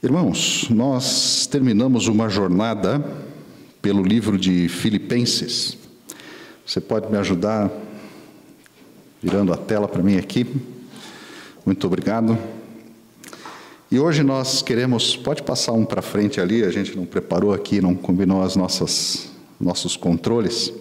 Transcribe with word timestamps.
Irmãos, 0.00 0.68
nós 0.70 1.48
terminamos 1.48 2.06
uma 2.06 2.28
jornada 2.28 3.04
pelo 3.82 4.00
livro 4.00 4.38
de 4.38 4.68
Filipenses. 4.68 5.76
Você 6.64 6.80
pode 6.80 7.10
me 7.10 7.18
ajudar 7.18 7.68
virando 9.20 9.52
a 9.52 9.56
tela 9.56 9.88
para 9.88 10.00
mim 10.00 10.16
aqui? 10.16 10.46
Muito 11.66 11.84
obrigado. 11.84 12.38
E 13.90 13.98
hoje 13.98 14.22
nós 14.22 14.62
queremos, 14.62 15.16
pode 15.16 15.42
passar 15.42 15.72
um 15.72 15.84
para 15.84 16.00
frente 16.00 16.40
ali, 16.40 16.62
a 16.62 16.70
gente 16.70 16.96
não 16.96 17.04
preparou 17.04 17.52
aqui, 17.52 17.80
não 17.80 17.96
combinou 17.96 18.40
as 18.40 18.54
nossas 18.54 19.28
nossos 19.60 19.96
controles. 19.96 20.72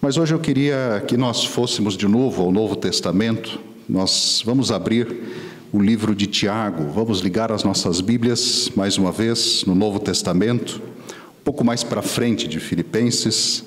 Mas 0.00 0.16
hoje 0.16 0.32
eu 0.32 0.38
queria 0.38 1.04
que 1.06 1.18
nós 1.18 1.44
fôssemos 1.44 1.98
de 1.98 2.08
novo 2.08 2.44
ao 2.44 2.50
Novo 2.50 2.76
Testamento. 2.76 3.60
Nós 3.86 4.42
vamos 4.42 4.72
abrir 4.72 5.06
o 5.72 5.80
livro 5.80 6.14
de 6.14 6.26
Tiago. 6.26 6.90
Vamos 6.92 7.20
ligar 7.20 7.52
as 7.52 7.62
nossas 7.62 8.00
Bíblias 8.00 8.70
mais 8.74 8.96
uma 8.96 9.12
vez 9.12 9.64
no 9.66 9.74
Novo 9.74 9.98
Testamento, 9.98 10.80
um 11.40 11.44
pouco 11.44 11.62
mais 11.62 11.84
para 11.84 12.00
frente 12.00 12.48
de 12.48 12.58
Filipenses, 12.58 13.64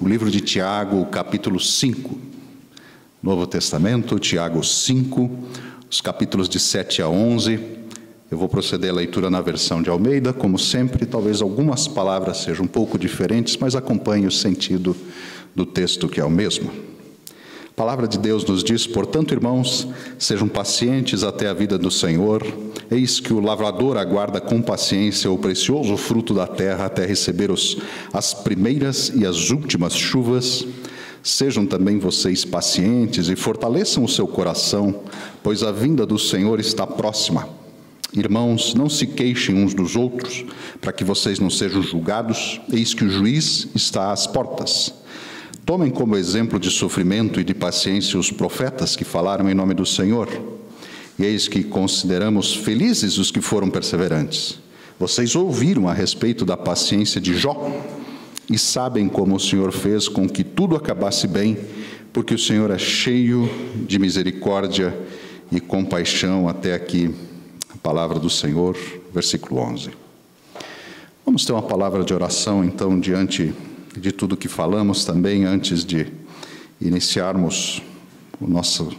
o 0.00 0.06
livro 0.06 0.30
de 0.30 0.40
Tiago, 0.40 1.04
capítulo 1.06 1.58
5. 1.58 2.18
Novo 3.22 3.46
Testamento, 3.46 4.18
Tiago 4.18 4.62
5, 4.62 5.30
os 5.90 6.00
capítulos 6.00 6.48
de 6.48 6.60
7 6.60 7.02
a 7.02 7.08
11. 7.08 7.58
Eu 8.30 8.38
vou 8.38 8.48
proceder 8.48 8.90
à 8.90 8.94
leitura 8.94 9.28
na 9.28 9.40
versão 9.40 9.82
de 9.82 9.90
Almeida, 9.90 10.32
como 10.32 10.58
sempre, 10.58 11.06
talvez 11.06 11.42
algumas 11.42 11.86
palavras 11.86 12.38
sejam 12.38 12.64
um 12.64 12.68
pouco 12.68 12.98
diferentes, 12.98 13.56
mas 13.56 13.74
acompanhe 13.74 14.26
o 14.26 14.32
sentido 14.32 14.96
do 15.54 15.66
texto 15.66 16.08
que 16.08 16.20
é 16.20 16.24
o 16.24 16.30
mesmo. 16.30 16.91
A 17.72 17.74
palavra 17.74 18.06
de 18.06 18.18
Deus 18.18 18.44
nos 18.44 18.62
diz, 18.62 18.86
portanto, 18.86 19.32
irmãos, 19.32 19.88
sejam 20.18 20.46
pacientes 20.46 21.24
até 21.24 21.48
a 21.48 21.54
vida 21.54 21.78
do 21.78 21.90
Senhor. 21.90 22.46
Eis 22.90 23.18
que 23.18 23.32
o 23.32 23.40
lavrador 23.40 23.96
aguarda 23.96 24.42
com 24.42 24.60
paciência 24.60 25.30
o 25.30 25.38
precioso 25.38 25.96
fruto 25.96 26.34
da 26.34 26.46
terra 26.46 26.84
até 26.84 27.06
receber 27.06 27.50
os, 27.50 27.78
as 28.12 28.34
primeiras 28.34 29.10
e 29.16 29.26
as 29.26 29.48
últimas 29.48 29.96
chuvas. 29.96 30.66
Sejam 31.22 31.64
também 31.64 31.98
vocês 31.98 32.44
pacientes 32.44 33.30
e 33.30 33.36
fortaleçam 33.36 34.04
o 34.04 34.08
seu 34.08 34.26
coração, 34.26 35.00
pois 35.42 35.62
a 35.62 35.72
vinda 35.72 36.04
do 36.04 36.18
Senhor 36.18 36.60
está 36.60 36.86
próxima. 36.86 37.48
Irmãos, 38.12 38.74
não 38.74 38.90
se 38.90 39.06
queixem 39.06 39.54
uns 39.54 39.72
dos 39.72 39.96
outros, 39.96 40.44
para 40.78 40.92
que 40.92 41.04
vocês 41.04 41.38
não 41.38 41.48
sejam 41.48 41.82
julgados, 41.82 42.60
eis 42.70 42.92
que 42.92 43.04
o 43.04 43.10
juiz 43.10 43.66
está 43.74 44.12
às 44.12 44.26
portas. 44.26 44.92
Tomem 45.64 45.90
como 45.90 46.16
exemplo 46.16 46.58
de 46.58 46.70
sofrimento 46.70 47.40
e 47.40 47.44
de 47.44 47.54
paciência 47.54 48.18
os 48.18 48.32
profetas 48.32 48.96
que 48.96 49.04
falaram 49.04 49.48
em 49.48 49.54
nome 49.54 49.74
do 49.74 49.86
Senhor. 49.86 50.28
E 51.16 51.24
eis 51.24 51.46
que 51.46 51.62
consideramos 51.62 52.52
felizes 52.52 53.16
os 53.16 53.30
que 53.30 53.40
foram 53.40 53.70
perseverantes. 53.70 54.58
Vocês 54.98 55.36
ouviram 55.36 55.88
a 55.88 55.92
respeito 55.92 56.44
da 56.44 56.56
paciência 56.56 57.20
de 57.20 57.36
Jó 57.36 57.70
e 58.50 58.58
sabem 58.58 59.08
como 59.08 59.36
o 59.36 59.40
Senhor 59.40 59.70
fez 59.70 60.08
com 60.08 60.28
que 60.28 60.42
tudo 60.42 60.74
acabasse 60.74 61.28
bem, 61.28 61.56
porque 62.12 62.34
o 62.34 62.38
Senhor 62.38 62.70
é 62.72 62.78
cheio 62.78 63.48
de 63.86 64.00
misericórdia 64.00 64.92
e 65.50 65.60
compaixão. 65.60 66.48
Até 66.48 66.74
aqui, 66.74 67.14
a 67.72 67.76
palavra 67.76 68.18
do 68.18 68.28
Senhor, 68.28 68.76
versículo 69.14 69.60
11. 69.60 69.90
Vamos 71.24 71.44
ter 71.44 71.52
uma 71.52 71.62
palavra 71.62 72.02
de 72.02 72.12
oração, 72.12 72.64
então, 72.64 72.98
diante 72.98 73.54
de 73.96 74.12
tudo 74.12 74.36
que 74.36 74.48
falamos 74.48 75.04
também 75.04 75.44
antes 75.44 75.84
de 75.84 76.06
iniciarmos 76.80 77.82
o 78.40 78.46
nosso 78.46 78.92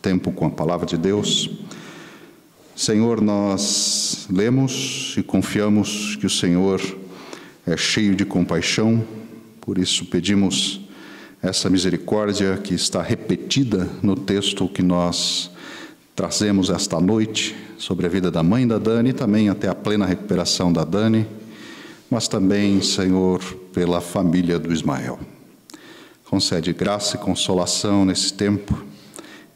tempo 0.00 0.30
com 0.32 0.46
a 0.46 0.50
palavra 0.50 0.86
de 0.86 0.96
Deus. 0.96 1.50
Senhor, 2.74 3.20
nós 3.20 4.26
lemos 4.30 5.14
e 5.16 5.22
confiamos 5.22 6.16
que 6.16 6.26
o 6.26 6.30
Senhor 6.30 6.80
é 7.66 7.76
cheio 7.76 8.14
de 8.14 8.24
compaixão, 8.24 9.04
por 9.60 9.78
isso 9.78 10.04
pedimos 10.06 10.80
essa 11.42 11.68
misericórdia 11.68 12.56
que 12.56 12.74
está 12.74 13.02
repetida 13.02 13.88
no 14.02 14.14
texto 14.14 14.68
que 14.68 14.82
nós 14.82 15.50
trazemos 16.14 16.70
esta 16.70 17.00
noite 17.00 17.54
sobre 17.78 18.06
a 18.06 18.08
vida 18.08 18.30
da 18.30 18.42
mãe 18.42 18.66
da 18.66 18.78
Dani 18.78 19.12
também 19.12 19.48
até 19.48 19.68
a 19.68 19.74
plena 19.74 20.06
recuperação 20.06 20.72
da 20.72 20.84
Dani 20.84 21.26
mas 22.10 22.28
também, 22.28 22.80
Senhor, 22.82 23.40
pela 23.76 24.00
família 24.00 24.58
do 24.58 24.72
Ismael. 24.72 25.18
Concede 26.24 26.72
graça 26.72 27.16
e 27.16 27.18
consolação 27.18 28.06
nesse 28.06 28.32
tempo 28.32 28.82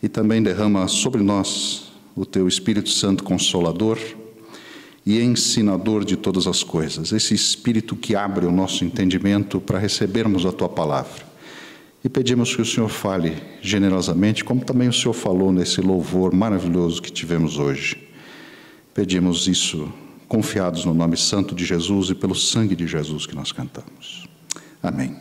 e 0.03 0.11
também 0.11 0.43
derrama 0.43 0.87
sobre 0.89 1.23
nós 1.23 1.91
o 2.15 2.27
teu 2.27 2.47
Espírito 2.47 2.91
Santo 2.91 3.25
Consolador 3.25 3.99
e 5.07 5.19
ensinador 5.23 6.05
de 6.05 6.19
todas 6.19 6.47
as 6.47 6.63
coisas, 6.63 7.13
esse 7.13 7.33
Espírito 7.33 7.97
que 7.97 8.15
abre 8.15 8.45
o 8.45 8.53
nosso 8.53 8.85
entendimento 8.85 9.59
para 9.59 9.79
recebermos 9.79 10.45
a 10.45 10.53
tua 10.53 10.69
palavra. 10.69 11.25
E 12.05 12.09
pedimos 12.11 12.55
que 12.55 12.61
o 12.61 12.67
Senhor 12.67 12.91
fale 12.91 13.39
generosamente, 13.63 14.45
como 14.45 14.63
também 14.67 14.91
o 14.91 14.93
Senhor 14.93 15.15
falou 15.15 15.51
nesse 15.51 15.81
louvor 15.81 16.35
maravilhoso 16.35 17.01
que 17.01 17.11
tivemos 17.11 17.57
hoje. 17.57 17.97
Pedimos 18.93 19.49
isso 19.49 19.91
confiados 20.31 20.85
no 20.85 20.95
nome 20.95 21.17
santo 21.17 21.57
de 21.57 21.65
Jesus 21.65 22.11
e 22.11 22.15
pelo 22.15 22.37
sangue 22.37 22.77
de 22.77 22.87
Jesus 22.87 23.27
que 23.27 23.35
nós 23.35 23.51
cantamos. 23.51 24.29
Amém. 24.81 25.17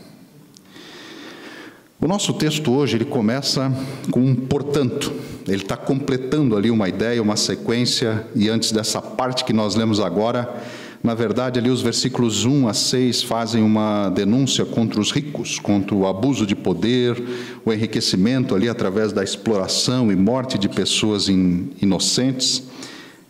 O 1.99 2.07
nosso 2.07 2.31
texto 2.31 2.71
hoje 2.71 2.95
ele 2.95 3.05
começa 3.05 3.73
com 4.11 4.19
um 4.19 4.35
portanto. 4.35 5.11
Ele 5.47 5.63
está 5.63 5.75
completando 5.75 6.55
ali 6.55 6.69
uma 6.69 6.87
ideia, 6.87 7.23
uma 7.23 7.35
sequência, 7.35 8.27
e 8.35 8.49
antes 8.49 8.71
dessa 8.71 9.01
parte 9.01 9.43
que 9.43 9.51
nós 9.51 9.73
lemos 9.73 9.99
agora, 9.99 10.63
na 11.03 11.15
verdade, 11.15 11.57
ali 11.57 11.71
os 11.71 11.81
versículos 11.81 12.45
1 12.45 12.67
a 12.67 12.73
6 12.75 13.23
fazem 13.23 13.63
uma 13.63 14.09
denúncia 14.09 14.63
contra 14.63 15.01
os 15.01 15.11
ricos, 15.11 15.57
contra 15.57 15.95
o 15.95 16.05
abuso 16.05 16.45
de 16.45 16.55
poder, 16.55 17.19
o 17.65 17.73
enriquecimento 17.73 18.53
ali 18.53 18.69
através 18.69 19.11
da 19.11 19.23
exploração 19.23 20.11
e 20.11 20.15
morte 20.15 20.59
de 20.59 20.69
pessoas 20.69 21.27
inocentes. 21.27 22.68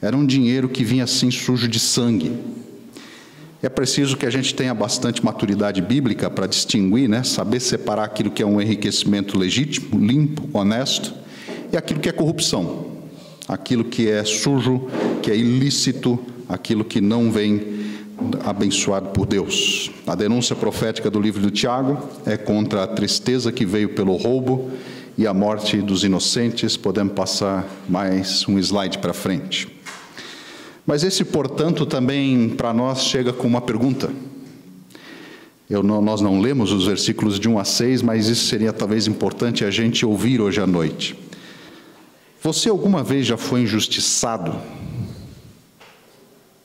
Era 0.02 0.16
um 0.16 0.26
dinheiro 0.26 0.70
que 0.70 0.84
vinha 0.84 1.04
assim 1.04 1.30
sujo 1.30 1.68
de 1.68 1.80
sangue. 1.80 2.32
É 3.62 3.68
preciso 3.68 4.16
que 4.16 4.26
a 4.26 4.30
gente 4.30 4.56
tenha 4.56 4.74
bastante 4.74 5.24
maturidade 5.24 5.82
bíblica 5.82 6.30
para 6.30 6.48
distinguir, 6.48 7.10
né? 7.10 7.24
saber 7.24 7.60
separar 7.60 8.06
aquilo 8.06 8.32
que 8.32 8.42
é 8.42 8.46
um 8.46 8.62
enriquecimento 8.62 9.38
legítimo, 9.38 10.00
limpo, 10.00 10.50
honesto, 10.58 11.14
e 11.72 11.76
aquilo 11.76 12.00
que 12.00 12.08
é 12.08 12.14
corrupção, 12.14 12.88
aquilo 13.46 13.84
que 13.84 14.10
é 14.10 14.24
sujo, 14.24 14.88
que 15.22 15.30
é 15.30 15.36
ilícito, 15.36 16.18
aquilo 16.48 16.86
que 16.86 17.02
não 17.02 17.30
vem 17.30 17.80
abençoado 18.46 19.10
por 19.10 19.26
Deus. 19.26 19.92
A 20.08 20.16
denúncia 20.16 20.56
profética 20.56 21.12
do 21.12 21.20
livro 21.20 21.42
do 21.42 21.52
Tiago 21.52 21.98
é 22.26 22.38
contra 22.38 22.84
a 22.84 22.88
tristeza 22.88 23.52
que 23.52 23.66
veio 23.66 23.90
pelo 23.90 24.16
roubo 24.16 24.72
e 25.18 25.28
a 25.28 25.34
morte 25.34 25.78
dos 25.78 26.06
inocentes. 26.06 26.78
Podemos 26.78 27.14
passar 27.14 27.68
mais 27.90 28.48
um 28.48 28.58
slide 28.58 29.00
para 29.00 29.14
frente. 29.14 29.79
Mas 30.90 31.04
esse, 31.04 31.24
portanto, 31.24 31.86
também 31.86 32.50
para 32.50 32.74
nós 32.74 33.04
chega 33.04 33.32
com 33.32 33.48
uma 33.48 33.62
pergunta. 33.62 34.10
Não, 35.70 36.02
nós 36.02 36.20
não 36.20 36.42
lemos 36.42 36.72
os 36.72 36.88
versículos 36.88 37.40
de 37.40 37.48
1 37.48 37.60
a 37.60 37.64
6, 37.64 38.02
mas 38.02 38.28
isso 38.28 38.48
seria 38.48 38.74
talvez 38.74 39.06
importante 39.06 39.64
a 39.64 39.70
gente 39.70 40.04
ouvir 40.04 40.42
hoje 40.42 40.60
à 40.60 40.66
noite. 40.66 41.16
Você 42.42 42.70
alguma 42.70 43.04
vez 43.04 43.28
já 43.28 43.38
foi 43.38 43.62
injustiçado? 43.62 44.56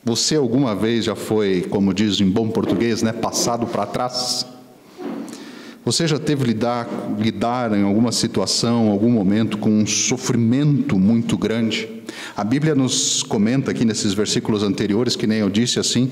Você 0.02 0.36
alguma 0.36 0.74
vez 0.74 1.04
já 1.04 1.14
foi, 1.14 1.60
como 1.68 1.92
diz 1.92 2.18
em 2.18 2.30
bom 2.30 2.48
português, 2.48 3.02
né, 3.02 3.12
passado 3.12 3.66
para 3.66 3.84
trás? 3.84 4.46
Você 5.84 6.09
já 6.09 6.19
teve 6.19 6.45
lidar, 6.45 6.89
lidar 7.19 7.77
em 7.77 7.83
alguma 7.83 8.11
situação, 8.11 8.89
algum 8.89 9.11
momento, 9.11 9.59
com 9.59 9.69
um 9.69 9.87
sofrimento 9.87 10.99
muito 10.99 11.37
grande? 11.37 11.87
A 12.34 12.43
Bíblia 12.43 12.75
nos 12.75 13.22
comenta 13.22 13.71
aqui 13.71 13.84
nesses 13.84 14.15
versículos 14.15 14.63
anteriores, 14.63 15.15
que 15.15 15.27
nem 15.27 15.41
eu 15.41 15.51
disse 15.51 15.78
assim, 15.78 16.10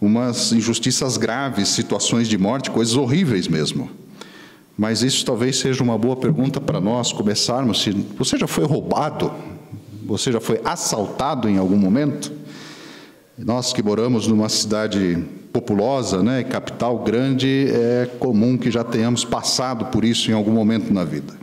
umas 0.00 0.50
injustiças 0.52 1.18
graves, 1.18 1.68
situações 1.68 2.26
de 2.26 2.38
morte, 2.38 2.70
coisas 2.70 2.96
horríveis 2.96 3.48
mesmo. 3.48 3.90
Mas 4.78 5.02
isso 5.02 5.26
talvez 5.26 5.58
seja 5.58 5.82
uma 5.82 5.98
boa 5.98 6.16
pergunta 6.16 6.58
para 6.58 6.80
nós 6.80 7.12
começarmos. 7.12 7.82
Se 7.82 7.90
você 7.90 8.38
já 8.38 8.46
foi 8.46 8.64
roubado? 8.64 9.30
Você 10.06 10.32
já 10.32 10.40
foi 10.40 10.58
assaltado 10.64 11.50
em 11.50 11.58
algum 11.58 11.76
momento? 11.76 12.32
Nós 13.36 13.74
que 13.74 13.82
moramos 13.82 14.26
numa 14.26 14.48
cidade 14.48 15.22
populosa, 15.52 16.22
né, 16.22 16.42
capital 16.42 16.98
grande, 17.00 17.66
é 17.70 18.08
comum 18.18 18.56
que 18.56 18.70
já 18.70 18.82
tenhamos 18.82 19.24
passado 19.24 19.86
por 19.86 20.04
isso 20.04 20.30
em 20.30 20.34
algum 20.34 20.52
momento 20.52 20.92
na 20.92 21.04
vida. 21.04 21.34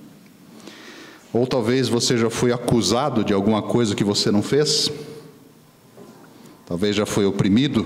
Ou 1.32 1.46
talvez 1.46 1.88
você 1.88 2.18
já 2.18 2.30
foi 2.30 2.52
acusado 2.52 3.24
de 3.24 3.34
alguma 3.34 3.62
coisa 3.62 3.96
que 3.96 4.04
você 4.04 4.32
não 4.32 4.42
fez. 4.42 4.92
Talvez 6.66 6.96
já 6.96 7.06
foi 7.06 7.26
oprimido. 7.26 7.86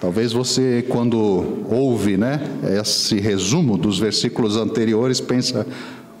Talvez 0.00 0.32
você, 0.32 0.84
quando 0.88 1.64
ouve 1.68 2.16
né, 2.16 2.40
esse 2.80 3.18
resumo 3.18 3.76
dos 3.76 3.98
versículos 3.98 4.56
anteriores, 4.56 5.20
pensa: 5.20 5.66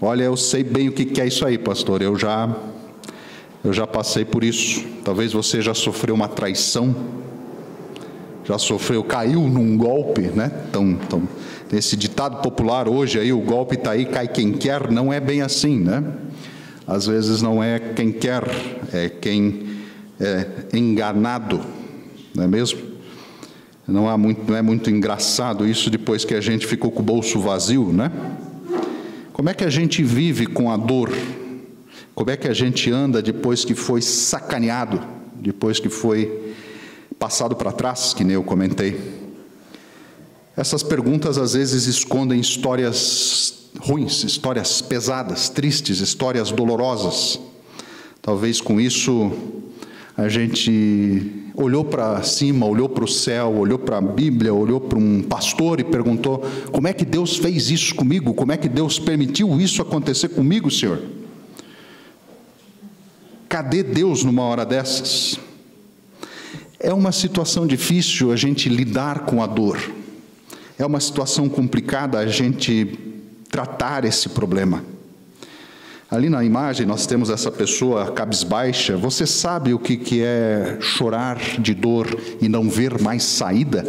olha, 0.02 0.24
eu 0.24 0.36
sei 0.36 0.64
bem 0.64 0.88
o 0.88 0.92
que 0.92 1.20
é 1.20 1.26
isso 1.26 1.46
aí, 1.46 1.56
pastor. 1.56 2.02
Eu 2.02 2.16
já 2.18 2.52
Eu 3.62 3.72
já 3.72 3.86
passei 3.86 4.24
por 4.26 4.44
isso. 4.44 4.84
Talvez 5.04 5.32
você 5.32 5.62
já 5.62 5.72
sofreu 5.72 6.14
uma 6.14 6.28
traição, 6.28 6.94
já 8.44 8.58
sofreu, 8.58 9.02
caiu 9.02 9.42
num 9.48 9.76
golpe, 9.76 10.22
né? 10.22 10.50
Tão, 10.70 10.94
tão, 10.94 11.22
esse 11.72 11.96
ditado 11.96 12.42
popular 12.42 12.88
hoje 12.88 13.18
aí, 13.18 13.32
o 13.32 13.40
golpe 13.40 13.74
está 13.74 13.92
aí, 13.92 14.04
cai 14.04 14.28
quem 14.28 14.52
quer, 14.52 14.90
não 14.90 15.12
é 15.12 15.18
bem 15.18 15.42
assim, 15.42 15.78
né? 15.78 16.04
Às 16.86 17.06
vezes 17.06 17.40
não 17.40 17.62
é 17.62 17.78
quem 17.78 18.12
quer, 18.12 18.44
é 18.92 19.08
quem 19.08 19.66
é 20.20 20.76
enganado, 20.76 21.60
não 22.34 22.44
é 22.44 22.46
mesmo? 22.46 22.80
Não, 23.86 24.16
muito, 24.16 24.50
não 24.50 24.56
é 24.56 24.62
muito 24.62 24.90
engraçado 24.90 25.66
isso 25.66 25.90
depois 25.90 26.24
que 26.24 26.34
a 26.34 26.40
gente 26.40 26.66
ficou 26.66 26.90
com 26.90 27.00
o 27.00 27.04
bolso 27.04 27.38
vazio, 27.40 27.92
né? 27.92 28.10
Como 29.32 29.50
é 29.50 29.54
que 29.54 29.64
a 29.64 29.70
gente 29.70 30.02
vive 30.02 30.46
com 30.46 30.70
a 30.70 30.76
dor? 30.76 31.10
Como 32.14 32.30
é 32.30 32.36
que 32.36 32.48
a 32.48 32.54
gente 32.54 32.90
anda 32.90 33.20
depois 33.20 33.64
que 33.64 33.74
foi 33.74 34.00
sacaneado, 34.00 35.02
depois 35.34 35.80
que 35.80 35.88
foi 35.88 36.53
passado 37.18 37.56
para 37.56 37.72
trás, 37.72 38.12
que 38.14 38.24
nem 38.24 38.34
eu 38.34 38.42
comentei? 38.42 39.24
Essas 40.56 40.82
perguntas 40.82 41.36
às 41.36 41.54
vezes 41.54 41.86
escondem 41.86 42.38
histórias 42.38 43.70
ruins, 43.80 44.22
histórias 44.22 44.80
pesadas, 44.80 45.48
tristes, 45.48 46.00
histórias 46.00 46.52
dolorosas. 46.52 47.40
Talvez 48.22 48.60
com 48.60 48.80
isso 48.80 49.32
a 50.16 50.28
gente 50.28 51.50
olhou 51.56 51.84
para 51.84 52.22
cima, 52.22 52.66
olhou 52.66 52.88
para 52.88 53.04
o 53.04 53.08
céu, 53.08 53.52
olhou 53.52 53.78
para 53.78 53.98
a 53.98 54.00
Bíblia, 54.00 54.54
olhou 54.54 54.80
para 54.80 54.98
um 54.98 55.22
pastor 55.22 55.80
e 55.80 55.84
perguntou: 55.84 56.44
como 56.70 56.86
é 56.86 56.92
que 56.92 57.04
Deus 57.04 57.36
fez 57.36 57.70
isso 57.70 57.94
comigo? 57.94 58.32
Como 58.32 58.52
é 58.52 58.56
que 58.56 58.68
Deus 58.68 58.98
permitiu 58.98 59.60
isso 59.60 59.82
acontecer 59.82 60.28
comigo, 60.28 60.70
Senhor? 60.70 61.02
Cadê 63.48 63.82
Deus 63.82 64.22
numa 64.24 64.42
hora 64.42 64.64
dessas? 64.64 65.38
É 66.78 66.92
uma 66.92 67.12
situação 67.12 67.66
difícil 67.66 68.32
a 68.32 68.36
gente 68.36 68.68
lidar 68.68 69.20
com 69.20 69.42
a 69.42 69.46
dor. 69.46 69.78
É 70.78 70.84
uma 70.84 71.00
situação 71.00 71.48
complicada 71.48 72.18
a 72.18 72.26
gente 72.26 72.98
tratar 73.48 74.04
esse 74.04 74.28
problema. 74.28 74.84
Ali 76.10 76.28
na 76.28 76.44
imagem 76.44 76.86
nós 76.86 77.06
temos 77.06 77.30
essa 77.30 77.50
pessoa 77.50 78.12
cabisbaixa. 78.12 78.96
Você 78.96 79.26
sabe 79.26 79.72
o 79.72 79.78
que, 79.78 79.96
que 79.96 80.22
é 80.22 80.78
chorar 80.80 81.38
de 81.60 81.74
dor 81.74 82.06
e 82.40 82.48
não 82.48 82.68
ver 82.68 83.00
mais 83.00 83.22
saída? 83.22 83.84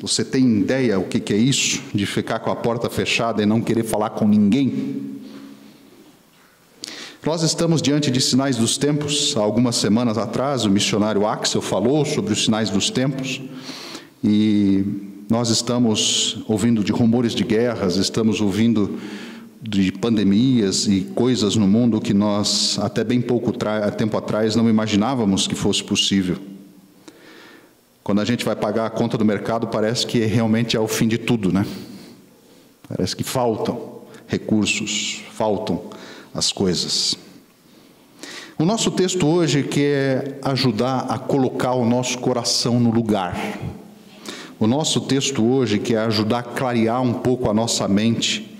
Você 0.00 0.24
tem 0.24 0.58
ideia 0.58 0.98
o 0.98 1.04
que, 1.04 1.20
que 1.20 1.32
é 1.32 1.36
isso? 1.36 1.80
De 1.94 2.04
ficar 2.06 2.40
com 2.40 2.50
a 2.50 2.56
porta 2.56 2.90
fechada 2.90 3.42
e 3.42 3.46
não 3.46 3.60
querer 3.60 3.84
falar 3.84 4.10
com 4.10 4.26
ninguém? 4.26 5.11
Nós 7.24 7.44
estamos 7.44 7.80
diante 7.80 8.10
de 8.10 8.20
sinais 8.20 8.56
dos 8.56 8.76
tempos. 8.76 9.36
Há 9.36 9.40
algumas 9.40 9.76
semanas 9.76 10.18
atrás, 10.18 10.64
o 10.64 10.68
missionário 10.68 11.24
Axel 11.24 11.62
falou 11.62 12.04
sobre 12.04 12.32
os 12.32 12.44
sinais 12.44 12.68
dos 12.68 12.90
tempos. 12.90 13.40
E 14.24 14.84
nós 15.30 15.48
estamos 15.48 16.42
ouvindo 16.48 16.82
de 16.82 16.90
rumores 16.90 17.32
de 17.32 17.44
guerras, 17.44 17.94
estamos 17.94 18.40
ouvindo 18.40 18.98
de 19.62 19.92
pandemias 19.92 20.88
e 20.88 21.02
coisas 21.14 21.54
no 21.54 21.68
mundo 21.68 22.00
que 22.00 22.12
nós, 22.12 22.76
até 22.80 23.04
bem 23.04 23.20
pouco 23.20 23.52
tempo 23.96 24.16
atrás, 24.16 24.56
não 24.56 24.68
imaginávamos 24.68 25.46
que 25.46 25.54
fosse 25.54 25.84
possível. 25.84 26.38
Quando 28.02 28.20
a 28.20 28.24
gente 28.24 28.44
vai 28.44 28.56
pagar 28.56 28.86
a 28.86 28.90
conta 28.90 29.16
do 29.16 29.24
mercado, 29.24 29.68
parece 29.68 30.04
que 30.04 30.18
realmente 30.24 30.76
é 30.76 30.80
o 30.80 30.88
fim 30.88 31.06
de 31.06 31.18
tudo, 31.18 31.52
né? 31.52 31.64
Parece 32.88 33.14
que 33.14 33.22
faltam 33.22 34.00
recursos, 34.26 35.22
faltam 35.30 36.01
as 36.34 36.52
coisas. 36.52 37.16
O 38.58 38.64
nosso 38.64 38.90
texto 38.90 39.26
hoje 39.26 39.62
quer 39.62 40.38
ajudar 40.42 41.06
a 41.08 41.18
colocar 41.18 41.72
o 41.72 41.84
nosso 41.84 42.18
coração 42.18 42.78
no 42.78 42.90
lugar. 42.90 43.36
O 44.58 44.66
nosso 44.66 45.00
texto 45.00 45.44
hoje 45.44 45.78
quer 45.78 45.98
ajudar 46.00 46.38
a 46.38 46.42
clarear 46.42 47.02
um 47.02 47.14
pouco 47.14 47.50
a 47.50 47.54
nossa 47.54 47.88
mente 47.88 48.52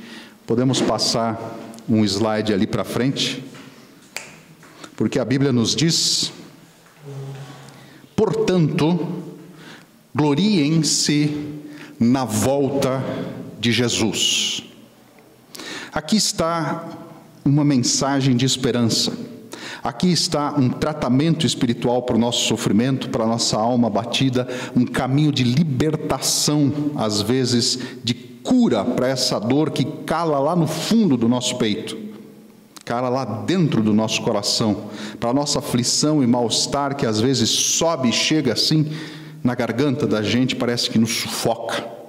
Podemos 0.46 0.80
passar 0.82 1.56
um 1.88 2.04
slide 2.04 2.52
ali 2.52 2.66
para 2.66 2.84
frente? 2.84 3.42
Porque 4.96 5.18
a 5.18 5.25
Bíblia 5.25 5.52
nos 5.52 5.75
diz: 5.75 6.32
portanto, 8.16 9.25
gloriem-se 10.14 11.54
na 11.98 12.25
volta 12.25 13.02
de 13.58 13.70
Jesus. 13.72 14.64
Aqui 15.92 16.16
está 16.16 16.88
uma 17.44 17.64
mensagem 17.64 18.36
de 18.36 18.46
esperança. 18.46 19.12
Aqui 19.82 20.12
está 20.12 20.54
um 20.56 20.68
tratamento 20.68 21.46
espiritual 21.46 22.02
para 22.02 22.16
o 22.16 22.18
nosso 22.18 22.46
sofrimento, 22.46 23.08
para 23.08 23.24
a 23.24 23.26
nossa 23.26 23.56
alma 23.56 23.90
batida, 23.90 24.46
um 24.76 24.84
caminho 24.84 25.32
de 25.32 25.42
libertação, 25.42 26.72
às 26.96 27.20
vezes, 27.20 27.78
de 28.04 28.14
cura 28.14 28.84
para 28.84 29.08
essa 29.08 29.38
dor 29.38 29.70
que 29.70 29.84
cala 29.84 30.38
lá 30.38 30.54
no 30.54 30.66
fundo 30.66 31.16
do 31.16 31.28
nosso 31.28 31.56
peito, 31.56 31.96
cala 32.84 33.08
lá 33.08 33.24
dentro 33.24 33.82
do 33.82 33.92
nosso 33.92 34.22
coração, 34.22 34.84
para 35.18 35.30
a 35.30 35.34
nossa 35.34 35.58
aflição 35.58 36.22
e 36.22 36.26
mal-estar 36.26 36.96
que 36.96 37.06
às 37.06 37.20
vezes 37.20 37.50
sobe 37.50 38.08
e 38.08 38.12
chega 38.12 38.52
assim 38.52 38.86
na 39.42 39.54
garganta 39.54 40.06
da 40.06 40.22
gente, 40.22 40.54
parece 40.54 40.88
que 40.90 40.98
nos 40.98 41.10
sufoca. 41.10 42.01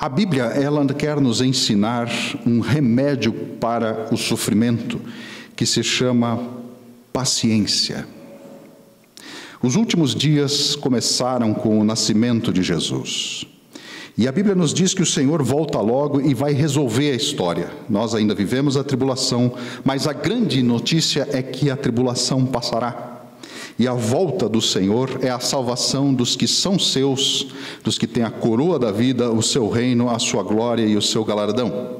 A 0.00 0.08
Bíblia, 0.08 0.44
ela 0.44 0.86
quer 0.94 1.20
nos 1.20 1.40
ensinar 1.40 2.08
um 2.46 2.60
remédio 2.60 3.32
para 3.32 4.06
o 4.12 4.16
sofrimento 4.16 5.00
que 5.56 5.66
se 5.66 5.82
chama 5.82 6.40
paciência. 7.12 8.06
Os 9.60 9.74
últimos 9.74 10.14
dias 10.14 10.76
começaram 10.76 11.52
com 11.52 11.80
o 11.80 11.84
nascimento 11.84 12.52
de 12.52 12.62
Jesus. 12.62 13.44
E 14.16 14.28
a 14.28 14.32
Bíblia 14.32 14.54
nos 14.54 14.72
diz 14.72 14.94
que 14.94 15.02
o 15.02 15.06
Senhor 15.06 15.42
volta 15.42 15.80
logo 15.80 16.20
e 16.20 16.32
vai 16.32 16.52
resolver 16.52 17.10
a 17.10 17.16
história. 17.16 17.68
Nós 17.88 18.14
ainda 18.14 18.36
vivemos 18.36 18.76
a 18.76 18.84
tribulação, 18.84 19.52
mas 19.84 20.06
a 20.06 20.12
grande 20.12 20.62
notícia 20.62 21.28
é 21.32 21.42
que 21.42 21.70
a 21.70 21.76
tribulação 21.76 22.46
passará. 22.46 23.17
E 23.78 23.86
a 23.86 23.94
volta 23.94 24.48
do 24.48 24.60
Senhor 24.60 25.20
é 25.22 25.30
a 25.30 25.38
salvação 25.38 26.12
dos 26.12 26.34
que 26.34 26.48
são 26.48 26.78
seus, 26.78 27.46
dos 27.84 27.96
que 27.96 28.08
têm 28.08 28.24
a 28.24 28.30
coroa 28.30 28.78
da 28.78 28.90
vida, 28.90 29.30
o 29.30 29.42
seu 29.42 29.68
reino, 29.68 30.10
a 30.10 30.18
sua 30.18 30.42
glória 30.42 30.84
e 30.84 30.96
o 30.96 31.02
seu 31.02 31.24
galardão. 31.24 31.98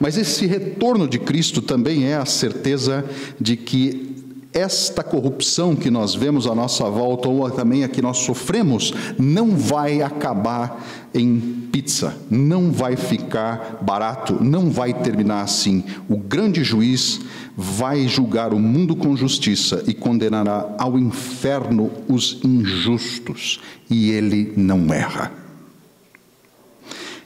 Mas 0.00 0.16
esse 0.16 0.46
retorno 0.46 1.06
de 1.06 1.18
Cristo 1.18 1.62
também 1.62 2.04
é 2.04 2.16
a 2.16 2.24
certeza 2.24 3.04
de 3.38 3.56
que 3.56 4.09
esta 4.52 5.02
corrupção 5.02 5.76
que 5.76 5.90
nós 5.90 6.14
vemos 6.14 6.46
à 6.46 6.54
nossa 6.54 6.88
volta, 6.90 7.28
ou 7.28 7.50
também 7.50 7.84
a 7.84 7.88
que 7.88 8.02
nós 8.02 8.18
sofremos, 8.18 8.92
não 9.18 9.56
vai 9.56 10.02
acabar 10.02 10.84
em 11.14 11.68
pizza, 11.72 12.16
não 12.28 12.72
vai 12.72 12.96
ficar 12.96 13.78
barato, 13.80 14.42
não 14.42 14.70
vai 14.70 14.92
terminar 14.92 15.42
assim. 15.42 15.84
O 16.08 16.16
grande 16.16 16.64
juiz 16.64 17.20
vai 17.56 18.08
julgar 18.08 18.52
o 18.52 18.58
mundo 18.58 18.96
com 18.96 19.16
justiça 19.16 19.84
e 19.86 19.94
condenará 19.94 20.74
ao 20.78 20.98
inferno 20.98 21.90
os 22.08 22.40
injustos, 22.44 23.60
e 23.88 24.10
ele 24.10 24.52
não 24.56 24.92
erra. 24.92 25.39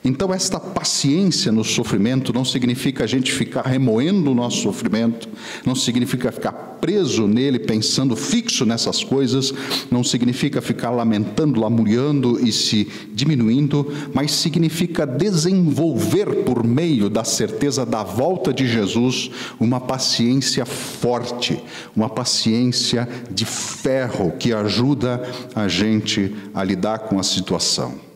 Então, 0.07 0.35
esta 0.35 0.61
paciência 0.61 1.51
no 1.51 1.65
sofrimento 1.65 2.31
não 2.31 2.45
significa 2.45 3.05
a 3.05 3.07
gente 3.07 3.33
ficar 3.33 3.63
remoendo 3.63 4.33
o 4.33 4.35
nosso 4.35 4.59
sofrimento, 4.59 5.27
não 5.65 5.75
significa 5.75 6.31
ficar 6.31 6.53
preso 6.53 7.27
nele, 7.27 7.59
pensando 7.59 8.15
fixo 8.15 8.67
nessas 8.67 9.03
coisas, 9.03 9.55
não 9.91 10.05
significa 10.05 10.61
ficar 10.61 10.91
lamentando, 10.91 11.59
lamuriando 11.59 12.39
e 12.47 12.53
se 12.53 12.87
diminuindo, 13.15 13.91
mas 14.13 14.33
significa 14.33 15.07
desenvolver 15.07 16.45
por 16.45 16.63
meio 16.63 17.09
da 17.09 17.25
certeza 17.25 17.87
da 17.87 18.03
volta 18.03 18.53
de 18.53 18.67
Jesus 18.67 19.31
uma 19.59 19.81
paciência 19.81 20.67
forte, 20.67 21.59
uma 21.97 22.11
paciência 22.11 23.09
de 23.31 23.47
ferro 23.47 24.33
que 24.39 24.53
ajuda 24.53 25.27
a 25.55 25.67
gente 25.67 26.35
a 26.53 26.63
lidar 26.63 26.99
com 26.99 27.19
a 27.19 27.23
situação. 27.23 28.13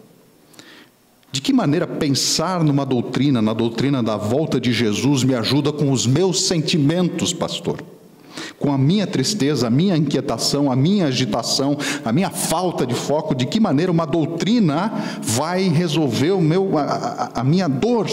De 1.30 1.42
que 1.42 1.52
maneira 1.52 1.86
pensar 1.86 2.64
numa 2.64 2.86
doutrina, 2.86 3.42
na 3.42 3.52
doutrina 3.52 4.02
da 4.02 4.16
volta 4.16 4.58
de 4.58 4.72
Jesus, 4.72 5.22
me 5.24 5.34
ajuda 5.34 5.70
com 5.72 5.92
os 5.92 6.06
meus 6.06 6.44
sentimentos, 6.44 7.34
pastor? 7.34 7.82
Com 8.58 8.72
a 8.72 8.78
minha 8.78 9.06
tristeza, 9.06 9.66
a 9.66 9.70
minha 9.70 9.96
inquietação, 9.96 10.72
a 10.72 10.76
minha 10.76 11.06
agitação, 11.06 11.76
a 12.02 12.12
minha 12.12 12.30
falta 12.30 12.86
de 12.86 12.94
foco, 12.94 13.34
de 13.34 13.44
que 13.44 13.60
maneira 13.60 13.92
uma 13.92 14.06
doutrina 14.06 14.90
vai 15.20 15.68
resolver 15.68 16.30
o 16.30 16.40
meu, 16.40 16.78
a, 16.78 17.30
a, 17.34 17.44
minha 17.44 17.68
dor? 17.68 18.06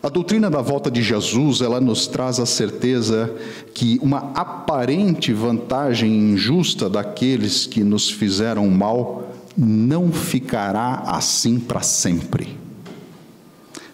A 0.00 0.08
doutrina 0.08 0.48
da 0.48 0.60
volta 0.60 0.90
de 0.90 1.02
Jesus, 1.02 1.60
ela 1.60 1.80
nos 1.80 2.06
traz 2.06 2.38
a 2.38 2.46
certeza 2.46 3.34
que 3.74 3.98
uma 4.02 4.30
aparente 4.34 5.32
vantagem 5.32 6.32
injusta 6.32 6.88
daqueles 6.88 7.66
que 7.66 7.82
nos 7.82 8.08
fizeram 8.08 8.68
mal 8.68 9.31
não 9.56 10.10
ficará 10.12 11.02
assim 11.06 11.58
para 11.58 11.82
sempre. 11.82 12.56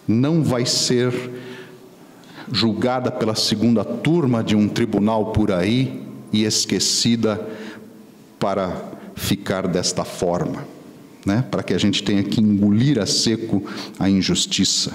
Não 0.07 0.43
vai 0.43 0.65
ser 0.65 1.13
julgada 2.51 3.11
pela 3.11 3.35
segunda 3.35 3.83
turma 3.83 4.43
de 4.43 4.55
um 4.55 4.67
tribunal 4.67 5.31
por 5.31 5.51
aí 5.51 6.03
e 6.31 6.43
esquecida 6.43 7.47
para 8.39 8.89
ficar 9.15 9.67
desta 9.67 10.03
forma, 10.03 10.65
né? 11.25 11.43
para 11.51 11.61
que 11.61 11.73
a 11.73 11.77
gente 11.77 12.01
tenha 12.03 12.23
que 12.23 12.41
engolir 12.41 12.97
a 12.99 13.05
seco 13.05 13.63
a 13.99 14.09
injustiça. 14.09 14.93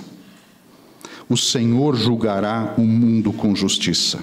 O 1.28 1.36
Senhor 1.36 1.96
julgará 1.96 2.74
o 2.76 2.82
mundo 2.82 3.32
com 3.32 3.54
justiça. 3.54 4.18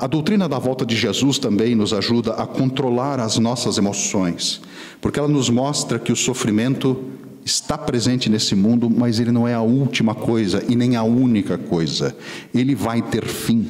A 0.00 0.06
doutrina 0.06 0.48
da 0.48 0.58
volta 0.58 0.86
de 0.86 0.96
Jesus 0.96 1.38
também 1.38 1.74
nos 1.74 1.92
ajuda 1.92 2.32
a 2.32 2.46
controlar 2.46 3.20
as 3.20 3.36
nossas 3.36 3.76
emoções, 3.76 4.62
porque 4.98 5.18
ela 5.18 5.28
nos 5.28 5.50
mostra 5.50 5.98
que 5.98 6.10
o 6.10 6.16
sofrimento 6.16 7.04
está 7.44 7.76
presente 7.76 8.30
nesse 8.30 8.54
mundo, 8.54 8.88
mas 8.88 9.20
ele 9.20 9.30
não 9.30 9.46
é 9.46 9.52
a 9.52 9.60
última 9.60 10.14
coisa 10.14 10.64
e 10.66 10.74
nem 10.74 10.96
a 10.96 11.02
única 11.02 11.58
coisa. 11.58 12.16
Ele 12.54 12.74
vai 12.74 13.02
ter 13.02 13.26
fim. 13.26 13.68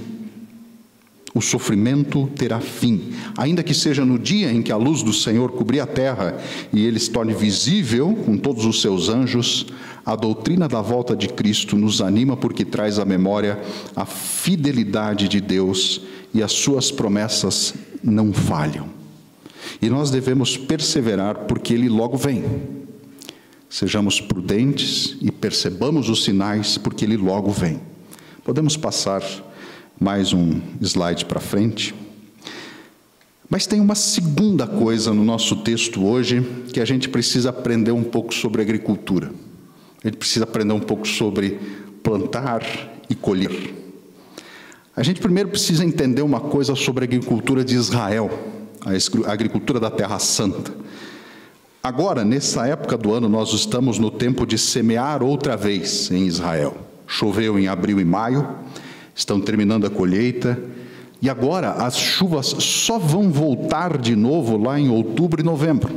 O 1.35 1.41
sofrimento 1.41 2.31
terá 2.37 2.61
fim, 2.61 3.13
ainda 3.37 3.65
que 3.65 3.75
seja 3.75 4.05
no 4.05 4.17
dia 4.17 4.53
em 4.53 4.63
que 4.63 4.71
a 4.71 4.77
luz 4.77 5.03
do 5.03 5.13
Senhor 5.13 5.51
cobrir 5.51 5.81
a 5.81 5.87
terra 5.87 6.39
e 6.73 6.87
ele 6.87 7.01
se 7.01 7.11
torne 7.11 7.35
visível 7.35 8.15
com 8.25 8.37
todos 8.37 8.65
os 8.65 8.81
seus 8.81 9.09
anjos, 9.09 9.67
a 10.07 10.15
doutrina 10.15 10.69
da 10.69 10.81
volta 10.81 11.17
de 11.17 11.29
Cristo 11.29 11.77
nos 11.77 12.01
anima 12.01 12.37
porque 12.37 12.65
traz 12.65 13.01
à 13.01 13.05
memória 13.05 13.61
a 13.97 14.07
fidelidade 14.07 15.27
de 15.27 15.41
Deus 15.41 16.03
e 16.33 16.43
as 16.43 16.53
suas 16.53 16.91
promessas 16.91 17.75
não 18.03 18.33
falham. 18.33 18.89
E 19.81 19.89
nós 19.89 20.11
devemos 20.11 20.57
perseverar 20.57 21.47
porque 21.47 21.75
ele 21.75 21.89
logo 21.89 22.17
vem. 22.17 22.45
Sejamos 23.69 24.21
prudentes 24.21 25.17
e 25.21 25.31
percebamos 25.31 26.09
os 26.09 26.25
sinais 26.25 26.77
porque 26.77 27.05
ele 27.05 27.17
logo 27.17 27.51
vem. 27.51 27.81
Podemos 28.45 28.77
passar 28.77 29.23
mais 29.99 30.33
um 30.33 30.61
slide 30.81 31.25
para 31.25 31.41
frente. 31.41 31.95
Mas 33.49 33.67
tem 33.67 33.81
uma 33.81 33.95
segunda 33.95 34.67
coisa 34.67 35.13
no 35.13 35.25
nosso 35.25 35.57
texto 35.57 36.05
hoje 36.05 36.41
que 36.73 36.81
a 36.81 36.85
gente 36.85 37.09
precisa 37.09 37.51
aprender 37.51 37.93
um 37.93 38.05
pouco 38.05 38.33
sobre 38.33 38.63
agricultura. 38.63 39.33
A 40.03 40.09
gente 40.09 40.19
precisa 40.19 40.45
aprender 40.45 40.73
um 40.73 40.81
pouco 40.81 41.07
sobre 41.07 41.59
plantar 42.03 42.63
e 43.09 43.15
colher. 43.15 43.75
A 45.01 45.03
gente 45.03 45.19
primeiro 45.19 45.49
precisa 45.49 45.83
entender 45.83 46.21
uma 46.21 46.41
coisa 46.41 46.77
sobre 46.77 47.05
a 47.05 47.07
agricultura 47.07 47.65
de 47.65 47.75
Israel, 47.75 48.31
a 48.85 49.33
agricultura 49.33 49.81
da 49.81 49.91
Terra 49.91 50.19
Santa. 50.19 50.75
Agora, 51.83 52.23
nessa 52.23 52.67
época 52.67 52.99
do 52.99 53.15
ano, 53.15 53.27
nós 53.27 53.55
estamos 53.55 53.99
no 53.99 54.11
tempo 54.11 54.45
de 54.45 54.59
semear 54.59 55.23
outra 55.23 55.57
vez 55.57 56.11
em 56.11 56.27
Israel. 56.27 56.77
Choveu 57.07 57.59
em 57.59 57.67
abril 57.67 57.99
e 57.99 58.05
maio, 58.05 58.47
estão 59.15 59.41
terminando 59.41 59.87
a 59.87 59.91
colheita, 59.91 60.63
e 61.23 61.31
agora 61.31 61.71
as 61.71 61.97
chuvas 61.97 62.49
só 62.59 62.99
vão 62.99 63.31
voltar 63.31 63.97
de 63.97 64.15
novo 64.15 64.59
lá 64.59 64.79
em 64.79 64.91
outubro 64.91 65.41
e 65.41 65.43
novembro. 65.43 65.95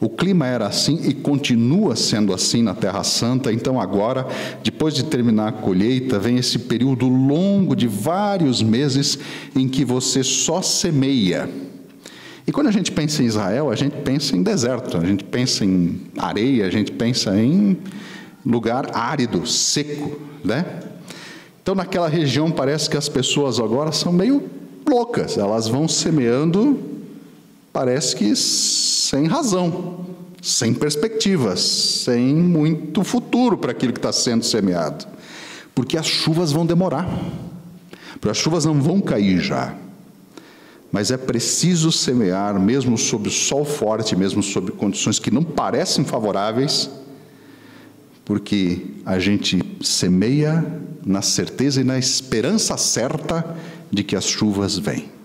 O 0.00 0.08
clima 0.08 0.46
era 0.46 0.66
assim 0.66 0.98
e 1.04 1.12
continua 1.12 1.94
sendo 1.94 2.32
assim 2.32 2.62
na 2.62 2.74
Terra 2.74 3.04
Santa, 3.04 3.52
então 3.52 3.78
agora, 3.78 4.26
depois 4.64 4.94
de 4.94 5.04
terminar 5.04 5.48
a 5.48 5.52
colheita, 5.52 6.18
vem 6.18 6.38
esse 6.38 6.58
período 6.58 7.06
longo 7.06 7.76
de 7.76 7.86
vários 7.86 8.62
meses 8.62 9.18
em 9.54 9.68
que 9.68 9.84
você 9.84 10.24
só 10.24 10.62
semeia. 10.62 11.50
E 12.46 12.52
quando 12.52 12.68
a 12.68 12.72
gente 12.72 12.90
pensa 12.90 13.22
em 13.22 13.26
Israel, 13.26 13.70
a 13.70 13.76
gente 13.76 13.96
pensa 13.98 14.34
em 14.34 14.42
deserto, 14.42 14.96
a 14.96 15.04
gente 15.04 15.22
pensa 15.22 15.66
em 15.66 16.00
areia, 16.16 16.66
a 16.66 16.70
gente 16.70 16.92
pensa 16.92 17.38
em 17.38 17.76
lugar 18.44 18.96
árido, 18.96 19.46
seco, 19.46 20.18
né? 20.42 20.64
Então 21.62 21.74
naquela 21.74 22.08
região 22.08 22.50
parece 22.50 22.88
que 22.88 22.96
as 22.96 23.08
pessoas 23.08 23.60
agora 23.60 23.92
são 23.92 24.10
meio 24.10 24.42
loucas, 24.88 25.36
elas 25.36 25.68
vão 25.68 25.86
semeando, 25.86 26.99
parece 27.72 28.16
que 28.16 28.34
sem 28.36 29.26
razão, 29.26 30.06
sem 30.42 30.72
perspectivas, 30.72 31.60
sem 31.60 32.34
muito 32.34 33.04
futuro 33.04 33.58
para 33.58 33.72
aquilo 33.72 33.92
que 33.92 33.98
está 33.98 34.12
sendo 34.12 34.44
semeado, 34.44 35.06
porque 35.74 35.96
as 35.96 36.06
chuvas 36.06 36.52
vão 36.52 36.64
demorar, 36.64 37.08
porque 38.12 38.30
as 38.30 38.36
chuvas 38.36 38.64
não 38.64 38.80
vão 38.80 39.00
cair 39.00 39.40
já. 39.40 39.74
Mas 40.92 41.12
é 41.12 41.16
preciso 41.16 41.92
semear, 41.92 42.58
mesmo 42.58 42.98
sob 42.98 43.30
sol 43.30 43.64
forte, 43.64 44.16
mesmo 44.16 44.42
sob 44.42 44.72
condições 44.72 45.20
que 45.20 45.30
não 45.30 45.44
parecem 45.44 46.04
favoráveis, 46.04 46.90
porque 48.24 48.86
a 49.06 49.18
gente 49.18 49.60
semeia 49.80 50.64
na 51.06 51.22
certeza 51.22 51.80
e 51.80 51.84
na 51.84 51.98
esperança 51.98 52.76
certa 52.76 53.56
de 53.90 54.02
que 54.02 54.16
as 54.16 54.24
chuvas 54.24 54.76
vêm. 54.76 55.19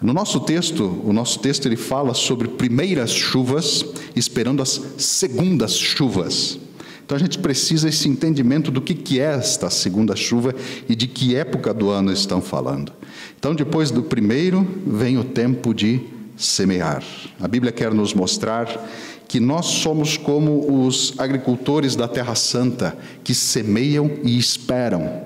No 0.00 0.14
nosso 0.14 0.40
texto, 0.40 1.02
o 1.04 1.12
nosso 1.12 1.40
texto 1.40 1.66
ele 1.66 1.76
fala 1.76 2.14
sobre 2.14 2.48
primeiras 2.48 3.10
chuvas, 3.10 3.84
esperando 4.16 4.62
as 4.62 4.80
segundas 4.96 5.76
chuvas. 5.76 6.58
Então 7.04 7.16
a 7.16 7.20
gente 7.20 7.38
precisa 7.38 7.88
esse 7.88 8.08
entendimento 8.08 8.70
do 8.70 8.80
que, 8.80 8.94
que 8.94 9.20
é 9.20 9.34
esta 9.34 9.68
segunda 9.68 10.16
chuva 10.16 10.54
e 10.88 10.96
de 10.96 11.06
que 11.06 11.36
época 11.36 11.74
do 11.74 11.90
ano 11.90 12.10
estão 12.10 12.40
falando. 12.40 12.92
Então, 13.38 13.54
depois 13.54 13.90
do 13.90 14.02
primeiro, 14.02 14.66
vem 14.86 15.18
o 15.18 15.24
tempo 15.24 15.74
de 15.74 16.00
semear. 16.36 17.02
A 17.38 17.46
Bíblia 17.46 17.72
quer 17.72 17.92
nos 17.92 18.14
mostrar 18.14 18.88
que 19.28 19.38
nós 19.38 19.66
somos 19.66 20.16
como 20.16 20.86
os 20.86 21.12
agricultores 21.18 21.94
da 21.94 22.08
Terra 22.08 22.34
Santa, 22.34 22.96
que 23.22 23.34
semeiam 23.34 24.10
e 24.22 24.38
esperam. 24.38 25.22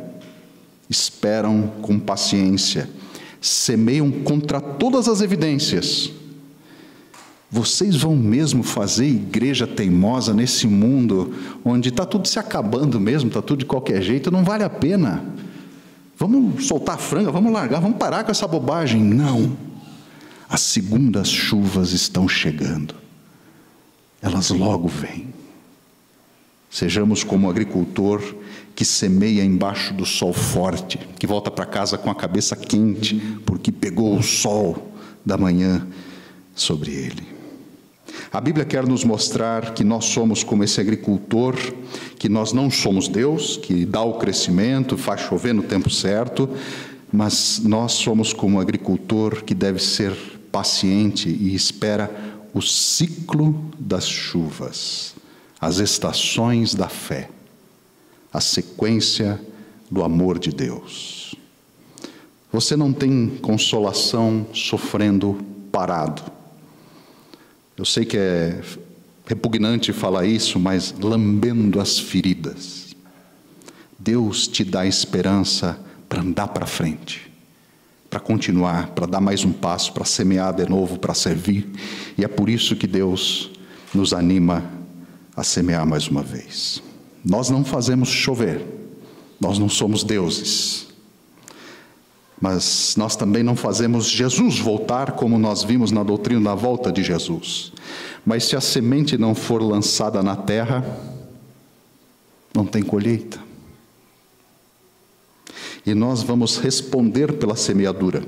Esperam 0.91 1.71
com 1.81 1.99
paciência 1.99 2.89
semeiam 3.45 4.11
contra 4.11 4.59
todas 4.59 5.07
as 5.07 5.21
evidências. 5.21 6.11
Vocês 7.51 7.95
vão 7.95 8.17
mesmo 8.17 8.63
fazer 8.63 9.05
igreja 9.05 9.67
teimosa 9.67 10.33
nesse 10.33 10.67
mundo 10.67 11.35
onde 11.63 11.91
está 11.91 12.07
tudo 12.07 12.27
se 12.27 12.39
acabando 12.39 12.99
mesmo, 12.99 13.29
está 13.29 13.43
tudo 13.43 13.59
de 13.59 13.67
qualquer 13.67 14.01
jeito, 14.01 14.31
não 14.31 14.43
vale 14.43 14.65
a 14.65 14.71
pena. 14.71 15.23
Vamos 16.17 16.67
soltar 16.67 16.95
a 16.95 16.99
franga, 16.99 17.31
vamos 17.31 17.53
largar, 17.53 17.81
vamos 17.81 17.99
parar 17.99 18.25
com 18.25 18.31
essa 18.31 18.49
bobagem. 18.49 19.03
Não. 19.03 19.55
As 20.49 20.63
segundas 20.63 21.29
chuvas 21.29 21.93
estão 21.93 22.27
chegando. 22.27 22.95
Elas 24.23 24.49
logo 24.49 24.89
vêm. 24.89 25.29
Sejamos 26.75 27.23
como 27.23 27.47
o 27.47 27.51
agricultor 27.51 28.21
que 28.75 28.85
semeia 28.85 29.45
embaixo 29.45 29.95
do 29.95 30.05
sol 30.05 30.33
forte, 30.33 30.99
que 31.21 31.25
volta 31.25 31.49
para 31.49 31.65
casa 31.65 31.97
com 31.97 32.11
a 32.11 32.17
cabeça 32.17 32.57
quente, 32.57 33.15
porque 33.47 33.71
pegou 33.71 34.19
o 34.19 34.23
sol 34.25 34.93
da 35.25 35.39
manhã 35.39 35.87
sobre 36.53 36.91
ele. 36.91 37.23
A 38.33 38.41
Bíblia 38.41 38.65
quer 38.65 38.85
nos 38.89 39.05
mostrar 39.05 39.73
que 39.73 39.85
nós 39.85 40.07
somos 40.07 40.43
como 40.43 40.65
esse 40.65 40.81
agricultor, 40.81 41.55
que 42.19 42.29
nós 42.29 42.53
não 42.53 42.69
somos 42.69 43.07
Deus, 43.07 43.57
que 43.57 43.87
dá 43.87 44.03
o 44.03 44.15
crescimento, 44.15 44.99
faz 44.99 45.21
chover 45.21 45.55
no 45.55 45.63
tempo 45.63 45.89
certo, 45.89 46.51
mas 47.13 47.61
nós 47.63 47.93
somos 47.93 48.33
como 48.33 48.57
um 48.57 48.61
agricultor 48.61 49.45
que 49.45 49.55
deve 49.55 49.79
ser 49.79 50.13
paciente 50.51 51.29
e 51.29 51.55
espera 51.55 52.11
o 52.53 52.61
ciclo 52.61 53.65
das 53.79 54.09
chuvas 54.09 55.14
as 55.65 55.79
estações 55.79 56.75
da 56.75 56.91
fé, 56.91 57.31
a 58.31 58.39
sequência 58.39 59.41
do 59.91 60.05
amor 60.05 60.39
de 60.39 60.51
Deus. 60.51 61.35
Você 62.53 62.77
não 62.77 62.93
tem 62.93 63.39
consolação 63.41 64.47
sofrendo 64.53 65.39
parado. 65.73 66.23
Eu 67.79 67.85
sei 67.87 68.05
que 68.05 68.19
é 68.19 68.61
repugnante 69.25 69.91
falar 69.91 70.27
isso, 70.27 70.61
mas 70.61 70.95
lambendo 71.01 71.81
as 71.81 71.99
feridas. 71.99 72.95
Deus 73.99 74.47
te 74.47 74.65
dá 74.65 74.85
esperança 74.85 75.81
para 76.11 76.21
andar 76.21 76.49
para 76.49 76.67
frente, 76.67 77.33
para 78.11 78.21
continuar, 78.21 78.89
para 78.89 79.07
dar 79.07 79.21
mais 79.23 79.47
um 79.47 79.53
passo, 79.53 79.95
para 79.95 80.05
semear 80.05 80.53
de 80.53 80.69
novo, 80.69 80.99
para 80.99 81.15
servir. 81.15 81.67
E 82.19 82.23
é 82.23 82.29
por 82.29 82.51
isso 82.51 82.77
que 82.77 82.87
Deus 82.87 83.51
nos 83.95 84.13
anima 84.13 84.74
a 85.37 85.43
semear 85.43 85.87
mais 85.87 86.09
uma 86.09 86.23
vez. 86.23 86.83
Nós 87.25 87.51
não 87.51 87.65
fazemos 87.65 88.09
chover, 88.09 88.65
nós 89.41 89.59
não 89.59 89.69
somos 89.69 90.05
deuses, 90.05 90.87
mas 92.41 92.95
nós 92.97 93.17
também 93.17 93.43
não 93.43 93.57
fazemos 93.57 94.07
Jesus 94.07 94.59
voltar 94.59 95.13
como 95.13 95.39
nós 95.39 95.65
vimos 95.65 95.91
na 95.91 96.03
doutrina 96.03 96.51
da 96.51 96.55
volta 96.55 96.93
de 96.93 97.03
Jesus. 97.03 97.73
Mas 98.27 98.45
se 98.45 98.57
a 98.57 98.61
semente 98.61 99.17
não 99.17 99.35
for 99.35 99.63
lançada 99.63 100.23
na 100.23 100.37
terra, 100.37 100.85
não 102.55 102.67
tem 102.67 102.83
colheita. 102.83 103.39
E 105.87 105.95
nós 105.95 106.23
vamos 106.23 106.59
responder 106.59 107.35
pela 107.35 107.57
semeadura. 107.57 108.23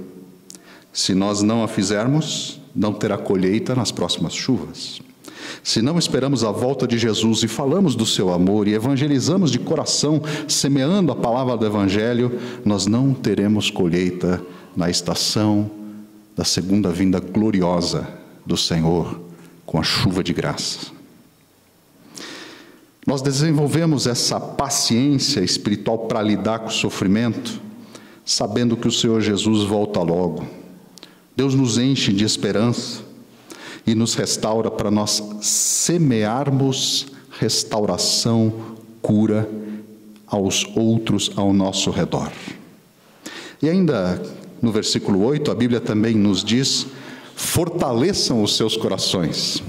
Se 0.93 1.15
nós 1.15 1.43
não 1.43 1.63
a 1.63 1.69
fizermos, 1.69 2.61
não 2.75 2.93
terá 2.93 3.17
colheita 3.17 3.75
nas 3.75 3.91
próximas 3.91 4.35
chuvas. 4.35 5.01
Se 5.62 5.83
não 5.83 5.99
esperamos 5.99 6.45
a 6.45 6.50
volta 6.50 6.87
de 6.87 6.99
Jesus 6.99 7.43
e 7.43 7.49
falamos 7.49 7.95
do 7.95 8.07
seu 8.07 8.33
amor 8.33 8.69
e 8.69 8.75
evangelizamos 8.75 9.50
de 9.50 9.59
coração, 9.59 10.23
semeando 10.49 11.12
a 11.12 11.17
palavra 11.17 11.57
do 11.57 11.67
Evangelho, 11.67 12.38
nós 12.65 12.87
não 12.87 13.12
teremos 13.12 13.71
colheita 13.71 14.43
na 14.76 14.91
estação 14.91 15.71
da 16.37 16.45
segunda 16.45 16.91
vinda 16.91 17.19
gloriosa 17.19 18.07
do 18.45 18.57
Senhor 18.57 19.21
com 19.65 19.79
a 19.79 19.83
chuva 19.83 20.23
de 20.23 20.33
graça. 20.33 20.95
Nós 23.07 23.23
desenvolvemos 23.23 24.07
essa 24.07 24.41
paciência 24.41 25.41
espiritual 25.41 25.99
para 26.00 26.21
lidar 26.21 26.59
com 26.59 26.69
o 26.69 26.73
sofrimento, 26.73 27.61
sabendo 28.25 28.76
que 28.76 28.88
o 28.88 28.93
Senhor 28.93 29.21
Jesus 29.21 29.62
volta 29.62 30.00
logo. 30.00 30.45
Deus 31.37 31.55
nos 31.55 31.79
enche 31.79 32.12
de 32.12 32.25
esperança 32.25 33.06
e 33.87 33.95
nos 33.95 34.14
restaura 34.14 34.71
para 34.71 34.90
nós 34.90 35.23
semearmos 35.40 37.07
restauração, 37.38 38.52
cura 39.00 39.49
aos 40.26 40.66
outros 40.75 41.31
ao 41.37 41.52
nosso 41.52 41.90
redor. 41.90 42.33
E 43.62 43.69
ainda 43.69 44.21
no 44.61 44.73
versículo 44.73 45.23
8, 45.25 45.50
a 45.50 45.55
Bíblia 45.55 45.81
também 45.81 46.14
nos 46.14 46.43
diz: 46.43 46.87
fortaleçam 47.35 48.43
os 48.43 48.57
seus 48.57 48.76
corações. 48.76 49.62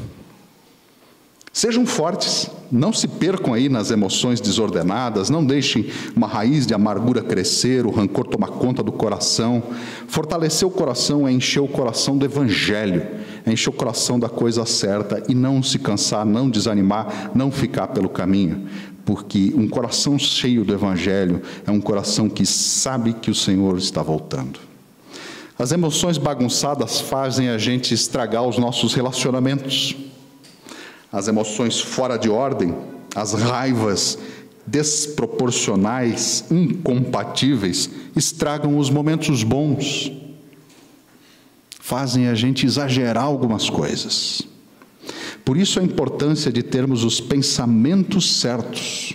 Sejam 1.51 1.87
fortes, 1.87 2.51
não 2.71 2.93
se 2.93 3.07
percam 3.07 3.51
aí 3.51 3.67
nas 3.67 3.89
emoções 3.89 4.39
desordenadas, 4.39 5.27
não 5.27 5.43
deixem 5.43 5.89
uma 6.15 6.27
raiz 6.27 6.67
de 6.67 6.73
amargura 6.75 7.23
crescer, 7.23 7.83
o 7.83 7.89
rancor 7.89 8.27
tomar 8.27 8.49
conta 8.49 8.83
do 8.83 8.91
coração. 8.91 9.63
Fortalecer 10.07 10.67
o 10.67 10.71
coração 10.71 11.27
é 11.27 11.31
encher 11.31 11.59
o 11.59 11.67
coração 11.67 12.15
do 12.15 12.25
Evangelho, 12.25 13.07
encher 13.51 13.69
o 13.69 13.73
coração 13.73 14.19
da 14.19 14.29
coisa 14.29 14.65
certa 14.65 15.23
e 15.27 15.35
não 15.35 15.61
se 15.63 15.79
cansar, 15.79 16.25
não 16.25 16.49
desanimar, 16.49 17.31
não 17.33 17.51
ficar 17.51 17.87
pelo 17.87 18.09
caminho, 18.09 18.67
porque 19.05 19.53
um 19.55 19.67
coração 19.67 20.19
cheio 20.19 20.65
do 20.65 20.73
Evangelho 20.73 21.41
é 21.65 21.71
um 21.71 21.79
coração 21.79 22.29
que 22.29 22.45
sabe 22.45 23.13
que 23.13 23.31
o 23.31 23.35
Senhor 23.35 23.77
está 23.77 24.03
voltando. 24.03 24.59
As 25.57 25.71
emoções 25.71 26.17
bagunçadas 26.17 26.99
fazem 26.99 27.49
a 27.49 27.57
gente 27.57 27.93
estragar 27.93 28.43
os 28.43 28.57
nossos 28.57 28.93
relacionamentos. 28.93 29.95
As 31.11 31.27
emoções 31.27 31.79
fora 31.79 32.17
de 32.17 32.29
ordem, 32.29 32.75
as 33.15 33.33
raivas 33.33 34.19
desproporcionais, 34.67 36.43
incompatíveis, 36.51 37.89
estragam 38.15 38.77
os 38.77 38.89
momentos 38.89 39.41
bons, 39.41 40.11
fazem 41.87 42.27
a 42.27 42.35
gente 42.35 42.65
exagerar 42.65 43.23
algumas 43.23 43.69
coisas. 43.69 44.41
Por 45.45 45.55
isso 45.55 45.79
a 45.79 45.83
importância 45.83 46.51
de 46.51 46.61
termos 46.61 47.05
os 47.05 47.21
pensamentos 47.21 48.41
certos. 48.41 49.13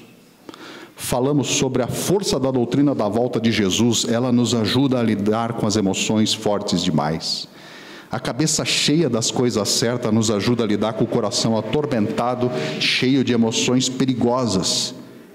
Falamos 0.97 1.49
sobre 1.49 1.83
a 1.83 1.87
força 1.87 2.41
da 2.41 2.50
doutrina 2.50 2.95
da 2.95 3.07
volta 3.07 3.38
de 3.38 3.52
Jesus, 3.52 4.07
ela 4.09 4.33
nos 4.33 4.55
ajuda 4.55 4.99
a 4.99 5.02
lidar 5.02 5.52
com 5.52 5.67
as 5.67 5.76
emoções 5.76 6.33
fortes 6.33 6.83
demais. 6.83 7.47
A 8.11 8.19
cabeça 8.19 8.64
cheia 8.64 9.11
das 9.11 9.31
coisas 9.31 9.69
certas 9.69 10.11
nos 10.11 10.31
ajuda 10.31 10.64
a 10.64 10.67
lidar 10.67 10.95
com 10.95 11.05
o 11.05 11.07
coração 11.07 11.59
atormentado, 11.59 12.50
cheio 12.81 13.23
de 13.23 13.35
emoções 13.35 13.91
perigosas, 13.91 14.95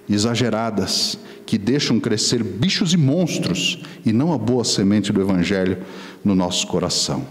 exageradas, 0.10 1.20
que 1.48 1.58
deixam 1.58 1.98
crescer 1.98 2.44
bichos 2.44 2.92
e 2.92 2.98
monstros 2.98 3.80
e 4.06 4.12
não 4.12 4.34
a 4.34 4.38
boa 4.38 4.66
semente 4.66 5.13
do 5.13 5.22
Evangelho 5.22 5.77
no 6.24 6.36
nosso 6.36 6.68
coração. 6.68 7.25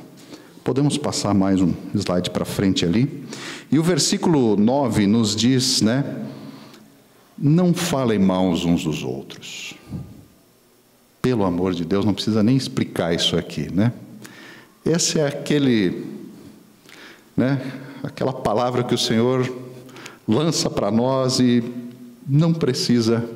Podemos 0.65 0.97
passar 0.97 1.35
mais 1.35 1.61
um 1.61 1.75
slide 1.95 2.31
para 2.31 2.47
frente 2.47 2.87
ali. 2.87 3.25
E 3.71 3.79
o 3.79 3.83
versículo 3.83 4.57
9 4.57 5.07
nos 5.07 5.37
diz, 5.37 5.83
né? 5.83 6.25
Não 7.39 7.75
falem 7.75 8.19
mal 8.19 8.47
uns 8.47 8.85
dos 8.85 9.05
outros. 9.05 9.75
Pelo 11.21 11.45
amor 11.45 11.75
de 11.75 11.85
Deus, 11.85 12.07
não 12.07 12.15
precisa 12.15 12.43
nem 12.43 12.57
explicar 12.57 13.15
isso 13.15 13.37
aqui, 13.37 13.71
né? 13.71 13.93
Esse 14.85 15.21
é 15.21 15.27
aquele, 15.27 16.07
né, 17.37 17.61
aquela 18.03 18.33
palavra 18.33 18.83
que 18.83 18.95
o 18.95 18.99
Senhor 18.99 19.53
lança 20.27 20.71
para 20.71 20.91
nós 20.91 21.39
e 21.39 21.63
não 22.27 22.55
precisa 22.55 23.29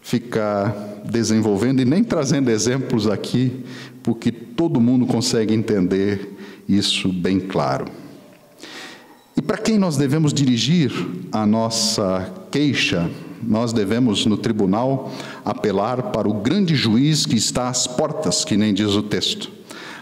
ficar 0.00 1.02
desenvolvendo 1.04 1.80
e 1.80 1.84
nem 1.84 2.02
trazendo 2.02 2.50
exemplos 2.50 3.06
aqui, 3.06 3.64
porque 4.02 4.30
todo 4.30 4.80
mundo 4.80 5.06
consegue 5.06 5.54
entender 5.54 6.36
isso 6.68 7.12
bem 7.12 7.38
claro. 7.38 7.86
E 9.36 9.42
para 9.42 9.56
quem 9.56 9.78
nós 9.78 9.96
devemos 9.96 10.32
dirigir 10.32 10.92
a 11.32 11.46
nossa 11.46 12.30
queixa, 12.50 13.10
nós 13.42 13.72
devemos 13.72 14.26
no 14.26 14.36
tribunal 14.36 15.10
apelar 15.44 16.10
para 16.10 16.28
o 16.28 16.34
grande 16.34 16.74
juiz 16.74 17.24
que 17.24 17.36
está 17.36 17.68
às 17.68 17.86
portas, 17.86 18.44
que 18.44 18.56
nem 18.56 18.74
diz 18.74 18.90
o 18.90 19.02
texto. 19.02 19.50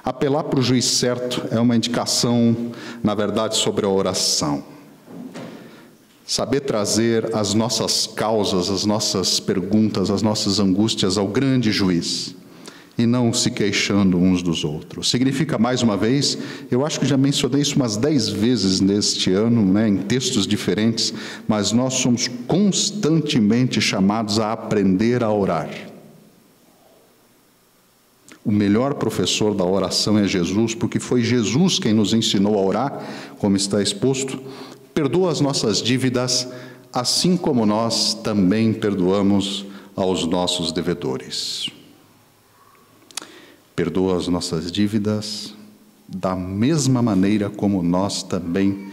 Apelar 0.05 0.45
para 0.45 0.59
o 0.59 0.63
juiz 0.63 0.87
certo 0.87 1.47
é 1.51 1.61
uma 1.61 1.77
indicação, 1.77 2.73
na 3.03 3.15
verdade, 3.15 3.57
sobre 3.57 3.85
a 3.85 3.89
oração. 3.89 4.65
Saber 6.29 6.61
trazer 6.61 7.35
as 7.35 7.55
nossas 7.55 8.07
causas, 8.07 8.69
as 8.69 8.85
nossas 8.85 9.41
perguntas, 9.41 10.11
as 10.11 10.21
nossas 10.21 10.61
angústias 10.61 11.17
ao 11.17 11.27
grande 11.27 11.73
juiz 11.73 12.35
e 12.99 13.07
não 13.07 13.33
se 13.33 13.51
queixando 13.51 14.19
uns 14.19 14.43
dos 14.43 14.63
outros. 14.63 15.09
Significa, 15.09 15.57
mais 15.57 15.83
uma 15.83 15.97
vez, 15.97 16.37
eu 16.71 16.85
acho 16.85 17.01
que 17.01 17.07
já 17.07 17.17
mencionei 17.17 17.63
isso 17.63 17.77
umas 17.77 17.97
dez 17.97 18.29
vezes 18.29 18.79
neste 18.79 19.33
ano, 19.33 19.65
né, 19.65 19.89
em 19.89 19.97
textos 19.97 20.47
diferentes, 20.47 21.15
mas 21.49 21.73
nós 21.73 21.95
somos 21.95 22.29
constantemente 22.47 23.81
chamados 23.81 24.39
a 24.39 24.53
aprender 24.53 25.25
a 25.25 25.33
orar. 25.33 25.71
O 28.45 28.53
melhor 28.53 28.95
professor 28.95 29.55
da 29.55 29.65
oração 29.65 30.19
é 30.19 30.27
Jesus, 30.27 30.75
porque 30.75 30.99
foi 30.99 31.23
Jesus 31.23 31.79
quem 31.79 31.95
nos 31.95 32.13
ensinou 32.13 32.59
a 32.59 32.63
orar, 32.63 33.07
como 33.39 33.57
está 33.57 33.83
exposto. 33.83 34.39
Perdoa 34.99 35.31
as 35.31 35.41
nossas 35.41 35.81
dívidas, 35.81 36.49
assim 36.93 37.37
como 37.37 37.65
nós 37.65 38.15
também 38.15 38.73
perdoamos 38.73 39.65
aos 39.95 40.27
nossos 40.27 40.73
devedores. 40.73 41.71
Perdoa 43.77 44.17
as 44.17 44.27
nossas 44.27 44.73
dívidas 44.73 45.55
da 46.09 46.35
mesma 46.35 47.01
maneira 47.01 47.49
como 47.49 47.81
nós 47.81 48.25
também 48.25 48.91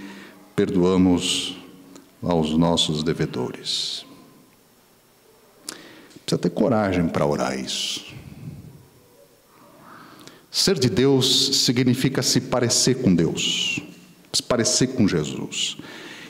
perdoamos 0.55 1.57
aos 2.21 2.55
nossos 2.55 3.01
devedores. 3.01 4.05
Precisa 6.23 6.37
ter 6.39 6.51
coragem 6.51 7.07
para 7.07 7.25
orar 7.25 7.59
isso. 7.59 8.05
Ser 10.51 10.77
de 10.77 10.87
Deus 10.87 11.63
significa 11.65 12.21
se 12.21 12.41
parecer 12.41 13.01
com 13.01 13.11
Deus, 13.15 13.81
parecer 14.41 14.88
com 14.88 15.08
Jesus. 15.08 15.78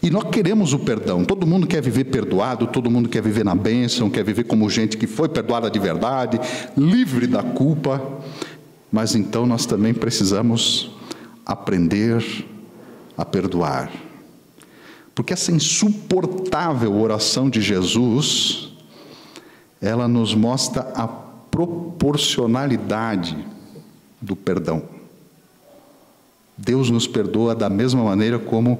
E 0.02 0.10
nós 0.10 0.30
queremos 0.30 0.74
o 0.74 0.80
perdão. 0.80 1.26
Todo 1.26 1.48
mundo 1.48 1.66
quer 1.66 1.82
viver 1.82 2.06
perdoado, 2.06 2.68
todo 2.68 2.92
mundo 2.92 3.10
quer 3.10 3.24
viver 3.24 3.44
na 3.44 3.56
bênção, 3.56 4.10
quer 4.10 4.24
viver 4.24 4.44
como 4.44 4.70
gente 4.70 4.98
que 4.98 5.08
foi 5.08 5.28
perdoada 5.28 5.70
de 5.70 5.80
verdade, 5.80 6.40
livre 6.78 7.26
da 7.26 7.42
culpa. 7.42 8.02
Mas 8.92 9.16
então 9.16 9.48
nós 9.48 9.66
também 9.66 9.94
precisamos 9.94 10.92
aprender 11.46 12.24
a 13.18 13.26
perdoar. 13.26 13.92
Porque 15.16 15.34
essa 15.34 15.52
insuportável 15.52 16.96
oração 16.96 17.50
de 17.50 17.62
Jesus, 17.62 18.70
ela 19.82 20.08
nos 20.08 20.36
mostra 20.36 20.82
a 20.94 21.08
proporcionalidade 21.08 23.36
do 24.22 24.36
perdão. 24.36 24.95
Deus 26.58 26.90
nos 26.90 27.08
perdoa 27.08 27.54
da 27.54 27.70
mesma 27.70 28.04
maneira 28.04 28.40
como 28.40 28.80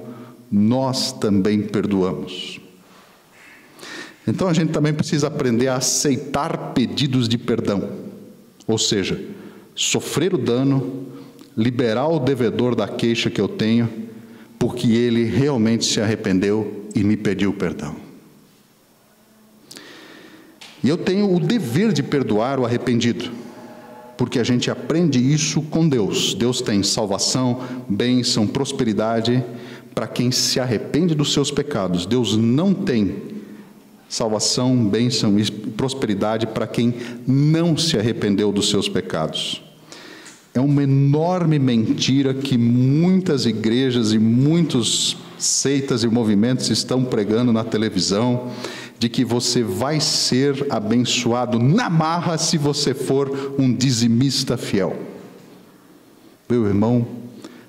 nós 0.50 1.12
também 1.12 1.62
perdoamos. 1.62 2.60
Então 4.26 4.48
a 4.48 4.52
gente 4.52 4.72
também 4.72 4.92
precisa 4.92 5.26
aprender 5.28 5.68
a 5.68 5.76
aceitar 5.76 6.72
pedidos 6.72 7.28
de 7.28 7.38
perdão, 7.38 7.90
ou 8.66 8.78
seja, 8.78 9.20
sofrer 9.74 10.34
o 10.34 10.38
dano, 10.38 11.06
liberar 11.56 12.08
o 12.08 12.18
devedor 12.18 12.74
da 12.74 12.88
queixa 12.88 13.30
que 13.30 13.40
eu 13.40 13.46
tenho, 13.46 13.88
porque 14.58 14.88
ele 14.88 15.24
realmente 15.24 15.84
se 15.84 16.00
arrependeu 16.00 16.88
e 16.94 17.04
me 17.04 17.16
pediu 17.16 17.52
perdão. 17.52 17.94
E 20.82 20.88
eu 20.88 20.96
tenho 20.96 21.32
o 21.32 21.38
dever 21.38 21.92
de 21.92 22.02
perdoar 22.02 22.58
o 22.58 22.64
arrependido 22.64 23.45
porque 24.16 24.38
a 24.38 24.44
gente 24.44 24.70
aprende 24.70 25.18
isso 25.18 25.62
com 25.62 25.88
Deus. 25.88 26.34
Deus 26.34 26.60
tem 26.60 26.82
salvação, 26.82 27.60
bênção, 27.88 28.46
prosperidade 28.46 29.44
para 29.94 30.06
quem 30.06 30.30
se 30.30 30.60
arrepende 30.60 31.14
dos 31.14 31.32
seus 31.32 31.50
pecados. 31.50 32.06
Deus 32.06 32.36
não 32.36 32.72
tem 32.72 33.16
salvação, 34.08 34.76
bênção 34.86 35.38
e 35.38 35.50
prosperidade 35.50 36.46
para 36.46 36.66
quem 36.66 36.94
não 37.26 37.76
se 37.76 37.98
arrependeu 37.98 38.52
dos 38.52 38.70
seus 38.70 38.88
pecados. 38.88 39.62
É 40.54 40.60
uma 40.60 40.82
enorme 40.82 41.58
mentira 41.58 42.32
que 42.32 42.56
muitas 42.56 43.44
igrejas 43.44 44.12
e 44.12 44.18
muitos 44.18 45.16
seitas 45.38 46.02
e 46.02 46.06
movimentos 46.06 46.70
estão 46.70 47.04
pregando 47.04 47.52
na 47.52 47.62
televisão 47.62 48.50
de 48.98 49.08
que 49.08 49.24
você 49.24 49.62
vai 49.62 50.00
ser 50.00 50.66
abençoado 50.70 51.58
na 51.58 51.90
marra 51.90 52.38
se 52.38 52.56
você 52.56 52.94
for 52.94 53.54
um 53.58 53.72
dizimista 53.72 54.56
fiel. 54.56 54.96
Meu 56.48 56.66
irmão, 56.66 57.06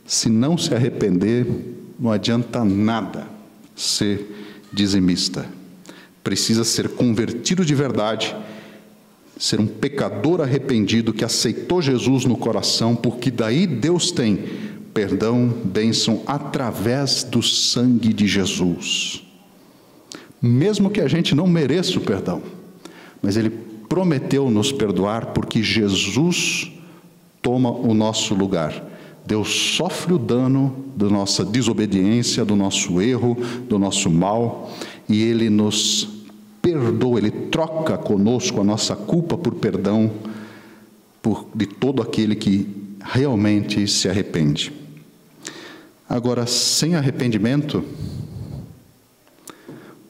se 0.05 0.29
não 0.29 0.57
se 0.57 0.73
arrepender, 0.73 1.45
não 1.99 2.11
adianta 2.11 2.63
nada 2.63 3.27
ser 3.75 4.65
dizimista. 4.71 5.45
Precisa 6.23 6.63
ser 6.63 6.89
convertido 6.89 7.65
de 7.65 7.75
verdade, 7.75 8.35
ser 9.37 9.59
um 9.59 9.67
pecador 9.67 10.41
arrependido 10.41 11.13
que 11.13 11.25
aceitou 11.25 11.81
Jesus 11.81 12.25
no 12.25 12.37
coração, 12.37 12.95
porque 12.95 13.29
daí 13.29 13.67
Deus 13.67 14.11
tem 14.11 14.45
perdão, 14.93 15.47
bênção 15.47 16.23
através 16.25 17.23
do 17.23 17.43
sangue 17.43 18.11
de 18.11 18.25
Jesus. 18.25 19.26
Mesmo 20.41 20.89
que 20.89 21.01
a 21.01 21.07
gente 21.07 21.33
não 21.33 21.47
mereça 21.47 21.97
o 21.97 22.01
perdão, 22.01 22.41
mas 23.21 23.37
Ele 23.37 23.49
prometeu 23.49 24.49
nos 24.49 24.71
perdoar 24.71 25.27
porque 25.27 25.63
Jesus 25.63 26.71
toma 27.41 27.71
o 27.71 27.93
nosso 27.93 28.35
lugar. 28.35 28.83
Deus 29.25 29.49
sofre 29.75 30.13
o 30.13 30.17
dano 30.17 30.85
da 30.95 31.09
nossa 31.09 31.43
desobediência, 31.43 32.45
do 32.45 32.55
nosso 32.55 33.01
erro, 33.01 33.37
do 33.67 33.77
nosso 33.77 34.09
mal, 34.09 34.71
e 35.09 35.21
Ele 35.21 35.49
nos 35.49 36.07
perdoa, 36.61 37.19
Ele 37.19 37.31
troca 37.31 37.97
conosco 37.97 38.61
a 38.61 38.63
nossa 38.63 38.95
culpa 38.95 39.37
por 39.37 39.55
perdão 39.55 40.11
por, 41.21 41.45
de 41.53 41.65
todo 41.65 42.01
aquele 42.01 42.35
que 42.35 42.67
realmente 43.03 43.85
se 43.87 44.07
arrepende. 44.07 44.71
Agora, 46.07 46.45
sem 46.45 46.95
arrependimento, 46.95 47.83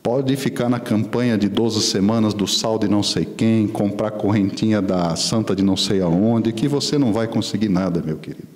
pode 0.07 0.37
ficar 0.37 0.69
na 0.69 0.79
campanha 0.79 1.37
de 1.37 1.49
12 1.49 1.81
semanas 1.81 2.33
do 2.33 2.47
sal 2.47 2.79
de 2.79 2.87
não 2.87 3.03
sei 3.03 3.25
quem, 3.25 3.67
comprar 3.67 4.11
correntinha 4.11 4.81
da 4.81 5.13
santa 5.17 5.53
de 5.53 5.61
não 5.61 5.75
sei 5.75 6.01
aonde, 6.01 6.53
que 6.53 6.65
você 6.65 6.97
não 6.97 7.11
vai 7.11 7.27
conseguir 7.27 7.67
nada, 7.67 8.01
meu 8.01 8.15
querido. 8.15 8.47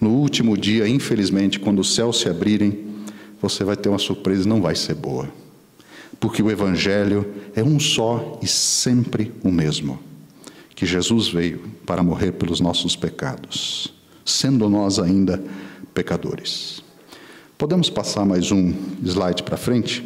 No 0.00 0.10
último 0.10 0.56
dia, 0.56 0.86
infelizmente, 0.86 1.58
quando 1.58 1.80
os 1.80 1.92
céus 1.92 2.20
se 2.20 2.28
abrirem, 2.28 2.86
você 3.40 3.64
vai 3.64 3.76
ter 3.76 3.88
uma 3.88 3.98
surpresa, 3.98 4.48
não 4.48 4.62
vai 4.62 4.76
ser 4.76 4.94
boa. 4.94 5.28
Porque 6.20 6.40
o 6.40 6.48
Evangelho 6.48 7.26
é 7.56 7.64
um 7.64 7.80
só 7.80 8.38
e 8.40 8.46
sempre 8.46 9.32
o 9.42 9.50
mesmo. 9.50 9.98
Que 10.72 10.86
Jesus 10.86 11.26
veio 11.26 11.62
para 11.84 12.04
morrer 12.04 12.30
pelos 12.30 12.60
nossos 12.60 12.94
pecados, 12.94 13.92
sendo 14.24 14.70
nós 14.70 15.00
ainda 15.00 15.42
pecadores. 15.92 16.80
Podemos 17.58 17.90
passar 17.90 18.24
mais 18.24 18.52
um 18.52 18.72
slide 19.02 19.42
para 19.42 19.56
frente? 19.56 20.04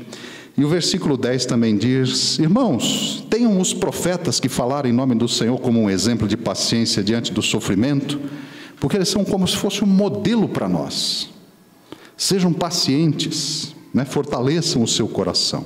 E 0.57 0.65
o 0.65 0.69
versículo 0.69 1.17
10 1.17 1.45
também 1.45 1.77
diz: 1.77 2.39
Irmãos, 2.39 3.27
tenham 3.29 3.61
os 3.61 3.75
profetas 3.75 4.41
que 4.41 4.49
falaram 4.49 4.89
em 4.89 4.93
nome 4.93 5.15
do 5.15 5.29
Senhor 5.29 5.61
como 5.61 5.81
um 5.81 5.91
exemplo 5.91 6.27
de 6.27 6.37
paciência 6.37 7.03
diante 7.03 7.33
do 7.33 7.43
sofrimento, 7.43 8.19
porque 8.81 8.97
eles 8.97 9.09
são 9.09 9.23
como 9.23 9.47
se 9.47 9.57
fosse 9.57 9.85
um 9.85 9.87
modelo 9.87 10.49
para 10.49 10.69
nós. 10.69 11.29
Sejam 12.17 12.53
pacientes, 12.53 13.75
né? 13.93 14.07
fortaleçam 14.07 14.83
o 14.83 14.89
seu 14.89 15.07
coração. 15.07 15.65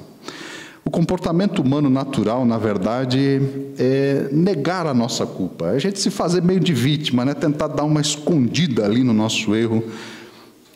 O 0.84 0.90
comportamento 0.90 1.62
humano 1.62 1.88
natural, 1.88 2.44
na 2.44 2.58
verdade, 2.58 3.40
é 3.78 4.28
negar 4.32 4.86
a 4.86 4.94
nossa 4.94 5.24
culpa. 5.24 5.66
A 5.66 5.78
gente 5.78 6.00
se 6.00 6.10
fazer 6.10 6.42
meio 6.42 6.58
de 6.58 6.72
vítima, 6.72 7.24
né? 7.24 7.32
tentar 7.32 7.68
dar 7.68 7.84
uma 7.84 8.00
escondida 8.00 8.86
ali 8.86 9.04
no 9.04 9.12
nosso 9.12 9.54
erro 9.54 9.84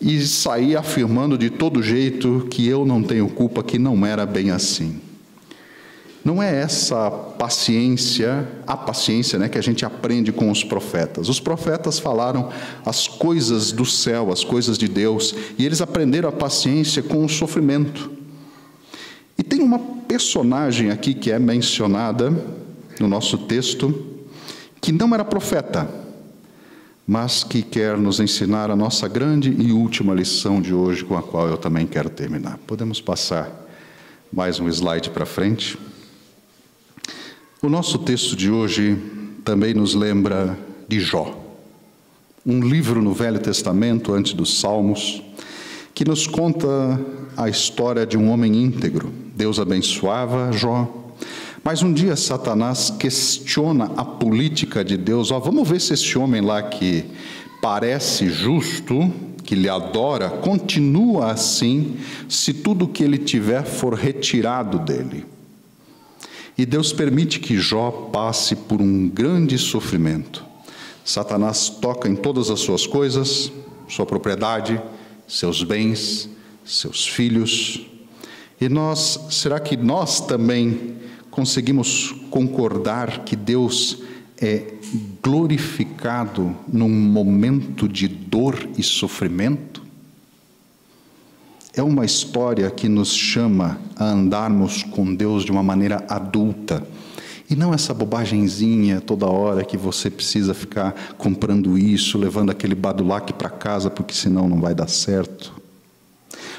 e 0.04 0.20
sair 0.26 0.76
afirmando 0.76 1.38
de 1.38 1.48
todo 1.48 1.82
jeito 1.82 2.46
que 2.50 2.68
eu 2.68 2.84
não 2.84 3.02
tenho 3.02 3.26
culpa, 3.26 3.62
que 3.62 3.78
não 3.78 4.04
era 4.04 4.26
bem 4.26 4.50
assim. 4.50 5.00
Não 6.22 6.42
é 6.42 6.60
essa 6.60 7.10
paciência, 7.10 8.46
a 8.66 8.76
paciência 8.76 9.38
né, 9.38 9.48
que 9.48 9.56
a 9.56 9.62
gente 9.62 9.82
aprende 9.82 10.30
com 10.30 10.50
os 10.50 10.62
profetas. 10.62 11.30
Os 11.30 11.40
profetas 11.40 11.98
falaram 11.98 12.50
as 12.84 13.08
coisas 13.08 13.72
do 13.72 13.86
céu, 13.86 14.30
as 14.30 14.44
coisas 14.44 14.76
de 14.76 14.88
Deus, 14.88 15.34
e 15.56 15.64
eles 15.64 15.80
aprenderam 15.80 16.28
a 16.28 16.32
paciência 16.32 17.02
com 17.02 17.24
o 17.24 17.28
sofrimento. 17.28 18.10
E 19.38 19.42
tem 19.42 19.62
uma 19.62 19.78
personagem 19.78 20.90
aqui 20.90 21.14
que 21.14 21.30
é 21.30 21.38
mencionada 21.38 22.30
no 23.00 23.08
nosso 23.08 23.38
texto, 23.38 24.06
que 24.82 24.92
não 24.92 25.14
era 25.14 25.24
profeta, 25.24 26.03
mas 27.06 27.44
que 27.44 27.62
quer 27.62 27.98
nos 27.98 28.18
ensinar 28.18 28.70
a 28.70 28.76
nossa 28.76 29.06
grande 29.06 29.54
e 29.58 29.72
última 29.72 30.14
lição 30.14 30.60
de 30.60 30.72
hoje, 30.72 31.04
com 31.04 31.16
a 31.16 31.22
qual 31.22 31.48
eu 31.48 31.58
também 31.58 31.86
quero 31.86 32.08
terminar. 32.08 32.58
Podemos 32.66 33.00
passar 33.00 33.50
mais 34.32 34.58
um 34.58 34.68
slide 34.68 35.10
para 35.10 35.26
frente. 35.26 35.78
O 37.62 37.68
nosso 37.68 37.98
texto 37.98 38.34
de 38.34 38.50
hoje 38.50 38.96
também 39.44 39.74
nos 39.74 39.94
lembra 39.94 40.58
de 40.88 40.98
Jó, 41.00 41.38
um 42.44 42.60
livro 42.60 43.02
no 43.02 43.12
Velho 43.12 43.38
Testamento, 43.38 44.12
antes 44.12 44.32
dos 44.32 44.58
Salmos, 44.60 45.22
que 45.94 46.04
nos 46.04 46.26
conta 46.26 46.68
a 47.36 47.48
história 47.48 48.06
de 48.06 48.16
um 48.16 48.30
homem 48.30 48.62
íntegro. 48.62 49.12
Deus 49.34 49.58
abençoava 49.58 50.52
Jó, 50.52 51.03
mas 51.64 51.82
um 51.82 51.92
dia 51.92 52.14
Satanás 52.14 52.90
questiona 52.90 53.90
a 53.96 54.04
política 54.04 54.84
de 54.84 54.98
Deus. 54.98 55.30
Ó, 55.30 55.40
vamos 55.40 55.66
ver 55.66 55.80
se 55.80 55.94
esse 55.94 56.18
homem 56.18 56.42
lá 56.42 56.62
que 56.62 57.06
parece 57.62 58.28
justo, 58.28 59.10
que 59.42 59.54
lhe 59.54 59.68
adora, 59.68 60.28
continua 60.28 61.32
assim, 61.32 61.96
se 62.28 62.52
tudo 62.52 62.86
que 62.86 63.02
ele 63.02 63.16
tiver 63.16 63.64
for 63.64 63.94
retirado 63.94 64.78
dele. 64.78 65.24
E 66.56 66.66
Deus 66.66 66.92
permite 66.92 67.40
que 67.40 67.56
Jó 67.56 67.90
passe 68.12 68.54
por 68.54 68.82
um 68.82 69.08
grande 69.08 69.56
sofrimento. 69.56 70.44
Satanás 71.02 71.70
toca 71.70 72.06
em 72.06 72.14
todas 72.14 72.50
as 72.50 72.60
suas 72.60 72.86
coisas, 72.86 73.50
sua 73.88 74.04
propriedade, 74.04 74.80
seus 75.26 75.62
bens, 75.62 76.28
seus 76.62 77.06
filhos. 77.06 77.86
E 78.60 78.68
nós, 78.68 79.18
será 79.30 79.58
que 79.58 79.76
nós 79.76 80.20
também 80.20 81.03
conseguimos 81.34 82.14
concordar 82.30 83.24
que 83.24 83.34
Deus 83.34 84.02
é 84.40 84.74
glorificado 85.22 86.56
num 86.72 86.88
momento 86.88 87.88
de 87.88 88.06
dor 88.06 88.68
e 88.78 88.82
sofrimento? 88.82 89.82
É 91.74 91.82
uma 91.82 92.04
história 92.04 92.70
que 92.70 92.88
nos 92.88 93.12
chama 93.12 93.80
a 93.96 94.04
andarmos 94.04 94.84
com 94.84 95.12
Deus 95.12 95.44
de 95.44 95.50
uma 95.50 95.62
maneira 95.62 96.04
adulta. 96.08 96.86
E 97.50 97.56
não 97.56 97.74
essa 97.74 97.92
bobagemzinha 97.92 99.00
toda 99.00 99.26
hora 99.26 99.64
que 99.64 99.76
você 99.76 100.08
precisa 100.08 100.54
ficar 100.54 100.94
comprando 101.18 101.76
isso, 101.76 102.16
levando 102.16 102.50
aquele 102.50 102.76
badulac 102.76 103.32
para 103.32 103.50
casa, 103.50 103.90
porque 103.90 104.14
senão 104.14 104.48
não 104.48 104.60
vai 104.60 104.72
dar 104.72 104.88
certo. 104.88 105.63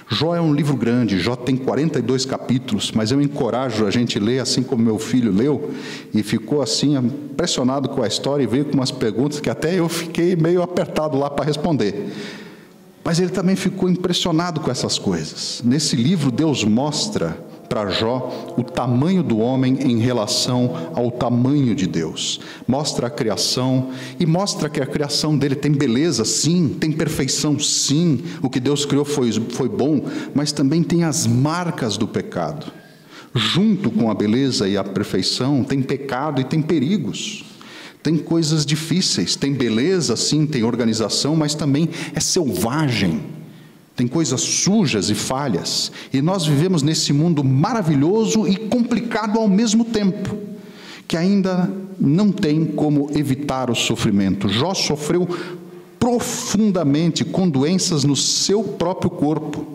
Jó 0.08 0.36
é 0.36 0.42
um 0.42 0.54
livro 0.54 0.76
grande, 0.76 1.20
Jó 1.20 1.36
tem 1.36 1.58
42 1.58 2.26
capítulos, 2.26 2.92
mas 2.92 3.12
eu 3.12 3.20
encorajo 3.20 3.88
a 3.88 3.92
gente 3.92 4.20
ler 4.20 4.40
assim 4.40 4.62
como 4.62 4.84
meu 4.84 5.00
filho 5.00 5.32
leu 5.32 5.72
e 6.14 6.22
ficou 6.22 6.62
assim 6.62 6.96
impressionado 6.96 7.90
com 7.90 8.04
a 8.04 8.08
história 8.08 8.44
e 8.44 8.48
veio 8.48 8.66
com 8.66 8.74
umas 8.74 8.92
perguntas 8.92 9.40
que 9.40 9.50
até 9.50 9.80
eu 9.80 9.90
fiquei 9.90 10.36
meio 10.36 10.62
apertado 10.62 11.18
lá 11.18 11.30
para 11.30 11.46
responder. 11.46 12.12
Mas 13.04 13.20
ele 13.20 13.30
também 13.30 13.56
ficou 13.56 13.90
impressionado 13.90 14.60
com 14.62 14.70
essas 14.70 15.00
coisas. 15.00 15.62
Nesse 15.64 15.96
livro, 15.96 16.32
Deus 16.32 16.64
mostra 16.64 17.38
para 17.68 17.90
Jó 17.90 18.54
o 18.58 18.64
tamanho 18.64 19.24
do 19.24 19.40
homem 19.40 19.78
em 19.82 20.00
relação 20.00 20.92
ao 20.94 21.12
tamanho 21.12 21.76
de 21.76 21.88
Deus. 21.88 22.40
Mostra 22.68 23.08
a 23.08 23.10
criação 23.10 23.92
e 24.20 24.26
mostra 24.26 24.70
que 24.70 24.82
a 24.82 24.86
criação 24.86 25.38
dele 25.38 25.56
tem 25.56 25.72
beleza, 25.72 26.26
sim, 26.26 26.76
tem 26.80 26.92
perfeição, 26.92 27.60
sim. 27.60 28.24
O 28.42 28.50
que 28.50 28.60
Deus 28.60 28.86
criou 28.86 29.06
foi, 29.06 29.32
foi 29.32 29.70
bom, 29.70 30.06
mas 30.34 30.52
também 30.52 30.84
tem 30.84 31.04
as 31.04 31.28
marcas 31.28 31.98
do 31.98 32.08
pecado. 32.08 32.72
Junto 33.34 33.92
com 33.92 34.10
a 34.10 34.14
beleza 34.14 34.68
e 34.68 34.78
a 34.78 34.84
perfeição, 34.84 35.64
tem 35.64 35.82
pecado 35.82 36.40
e 36.40 36.46
tem 36.46 36.62
perigos. 36.62 37.44
Tem 38.02 38.18
coisas 38.18 38.66
difíceis, 38.66 39.36
tem 39.36 39.52
beleza, 39.52 40.16
sim, 40.16 40.46
tem 40.46 40.64
organização, 40.64 41.36
mas 41.36 41.56
também 41.56 41.90
é 42.14 42.20
selvagem 42.20 43.22
tem 43.96 44.08
coisas 44.08 44.42
sujas 44.42 45.10
e 45.10 45.16
falhas, 45.16 45.92
e 46.12 46.22
nós 46.22 46.46
vivemos 46.46 46.82
nesse 46.82 47.14
mundo 47.14 47.44
maravilhoso 47.44 48.48
e 48.48 48.56
complicado 48.56 49.40
ao 49.40 49.48
mesmo 49.48 49.86
tempo, 49.86 50.38
que 51.08 51.16
ainda 51.16 51.72
não 52.00 52.32
tem 52.32 52.66
como 52.66 53.10
evitar 53.16 53.70
o 53.70 53.76
sofrimento. 53.76 54.50
Jó 54.50 54.74
sofreu 54.74 55.28
profundamente 55.98 57.24
com 57.24 57.50
doenças 57.50 58.04
no 58.04 58.16
seu 58.16 58.64
próprio 58.64 59.10
corpo. 59.10 59.66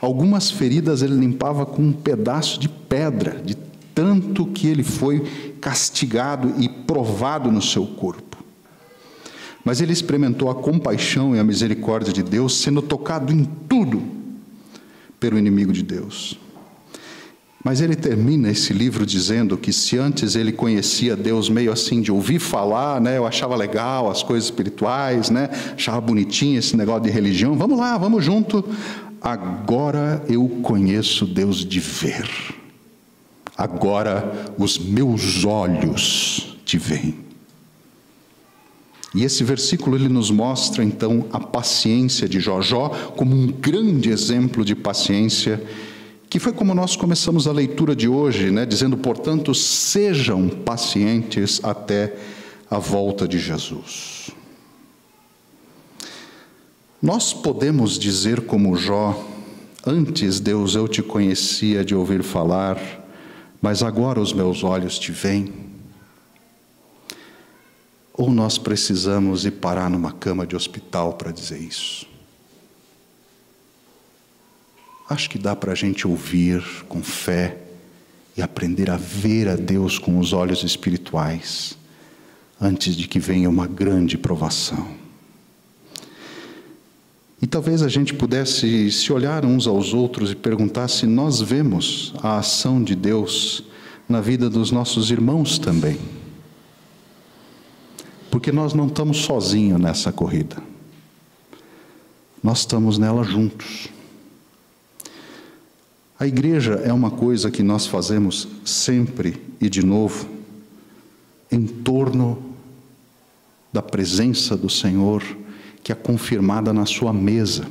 Algumas 0.00 0.50
feridas 0.50 1.02
ele 1.02 1.14
limpava 1.14 1.66
com 1.66 1.82
um 1.82 1.92
pedaço 1.92 2.60
de 2.60 2.68
pedra, 2.68 3.42
de 3.44 3.56
tanto 3.92 4.46
que 4.46 4.68
ele 4.68 4.84
foi 4.84 5.20
castigado 5.60 6.54
e 6.58 6.68
provado 6.68 7.50
no 7.50 7.60
seu 7.60 7.84
corpo. 7.84 8.27
Mas 9.68 9.82
ele 9.82 9.92
experimentou 9.92 10.48
a 10.48 10.54
compaixão 10.54 11.36
e 11.36 11.38
a 11.38 11.44
misericórdia 11.44 12.10
de 12.10 12.22
Deus, 12.22 12.56
sendo 12.56 12.80
tocado 12.80 13.30
em 13.30 13.44
tudo, 13.68 14.02
pelo 15.20 15.38
inimigo 15.38 15.74
de 15.74 15.82
Deus. 15.82 16.38
Mas 17.62 17.82
ele 17.82 17.94
termina 17.94 18.48
esse 18.48 18.72
livro 18.72 19.04
dizendo 19.04 19.58
que 19.58 19.70
se 19.70 19.98
antes 19.98 20.36
ele 20.36 20.52
conhecia 20.52 21.14
Deus 21.14 21.50
meio 21.50 21.70
assim 21.70 22.00
de 22.00 22.10
ouvir 22.10 22.38
falar, 22.38 22.98
né, 22.98 23.18
eu 23.18 23.26
achava 23.26 23.54
legal 23.56 24.10
as 24.10 24.22
coisas 24.22 24.44
espirituais, 24.44 25.28
né, 25.28 25.50
achava 25.74 26.00
bonitinho 26.00 26.58
esse 26.58 26.74
negócio 26.74 27.02
de 27.02 27.10
religião, 27.10 27.54
vamos 27.54 27.78
lá, 27.78 27.98
vamos 27.98 28.24
junto. 28.24 28.64
Agora 29.20 30.24
eu 30.30 30.48
conheço 30.62 31.26
Deus 31.26 31.58
de 31.58 31.78
ver. 31.78 32.26
Agora 33.54 34.54
os 34.56 34.78
meus 34.78 35.44
olhos 35.44 36.56
te 36.64 36.78
veem. 36.78 37.27
E 39.14 39.24
esse 39.24 39.42
versículo 39.42 39.96
ele 39.96 40.08
nos 40.08 40.30
mostra 40.30 40.84
então 40.84 41.26
a 41.32 41.40
paciência 41.40 42.28
de 42.28 42.40
Jó, 42.40 42.60
Jó 42.60 42.88
como 43.16 43.34
um 43.34 43.46
grande 43.46 44.10
exemplo 44.10 44.64
de 44.64 44.74
paciência 44.74 45.62
que 46.28 46.38
foi 46.38 46.52
como 46.52 46.74
nós 46.74 46.94
começamos 46.94 47.46
a 47.46 47.52
leitura 47.52 47.96
de 47.96 48.06
hoje, 48.06 48.50
né, 48.50 48.66
dizendo, 48.66 48.98
portanto, 48.98 49.54
sejam 49.54 50.48
pacientes 50.48 51.60
até 51.62 52.14
a 52.70 52.78
volta 52.78 53.26
de 53.26 53.38
Jesus. 53.38 54.30
Nós 57.00 57.32
podemos 57.32 57.98
dizer 57.98 58.42
como 58.42 58.76
Jó, 58.76 59.24
antes 59.86 60.38
Deus 60.38 60.74
eu 60.74 60.86
te 60.86 61.02
conhecia 61.02 61.82
de 61.82 61.94
ouvir 61.94 62.22
falar, 62.22 62.78
mas 63.62 63.82
agora 63.82 64.20
os 64.20 64.32
meus 64.32 64.62
olhos 64.62 64.98
te 64.98 65.12
veem. 65.12 65.67
Ou 68.18 68.32
nós 68.32 68.58
precisamos 68.58 69.44
ir 69.44 69.52
parar 69.52 69.88
numa 69.88 70.10
cama 70.10 70.44
de 70.44 70.56
hospital 70.56 71.12
para 71.12 71.30
dizer 71.30 71.62
isso? 71.62 72.04
Acho 75.08 75.30
que 75.30 75.38
dá 75.38 75.54
para 75.54 75.70
a 75.70 75.74
gente 75.76 76.04
ouvir 76.06 76.60
com 76.88 77.00
fé 77.00 77.58
e 78.36 78.42
aprender 78.42 78.90
a 78.90 78.96
ver 78.96 79.48
a 79.48 79.54
Deus 79.54 80.00
com 80.00 80.18
os 80.18 80.32
olhos 80.32 80.64
espirituais, 80.64 81.78
antes 82.60 82.96
de 82.96 83.06
que 83.06 83.20
venha 83.20 83.48
uma 83.48 83.68
grande 83.68 84.18
provação. 84.18 84.88
E 87.40 87.46
talvez 87.46 87.82
a 87.82 87.88
gente 87.88 88.12
pudesse 88.14 88.90
se 88.90 89.12
olhar 89.12 89.44
uns 89.44 89.68
aos 89.68 89.94
outros 89.94 90.32
e 90.32 90.34
perguntar 90.34 90.88
se 90.88 91.06
nós 91.06 91.40
vemos 91.40 92.12
a 92.20 92.38
ação 92.38 92.82
de 92.82 92.96
Deus 92.96 93.62
na 94.08 94.20
vida 94.20 94.50
dos 94.50 94.72
nossos 94.72 95.12
irmãos 95.12 95.56
também. 95.56 96.17
Porque 98.30 98.52
nós 98.52 98.74
não 98.74 98.86
estamos 98.86 99.18
sozinhos 99.18 99.80
nessa 99.80 100.12
corrida, 100.12 100.56
nós 102.42 102.60
estamos 102.60 102.98
nela 102.98 103.24
juntos. 103.24 103.88
A 106.18 106.26
igreja 106.26 106.74
é 106.84 106.92
uma 106.92 107.10
coisa 107.10 107.50
que 107.50 107.62
nós 107.62 107.86
fazemos 107.86 108.48
sempre 108.64 109.40
e 109.60 109.70
de 109.70 109.84
novo 109.84 110.28
em 111.50 111.64
torno 111.66 112.42
da 113.72 113.80
presença 113.80 114.56
do 114.56 114.68
Senhor 114.68 115.22
que 115.82 115.92
é 115.92 115.94
confirmada 115.94 116.72
na 116.72 116.84
sua 116.84 117.12
mesa. 117.12 117.66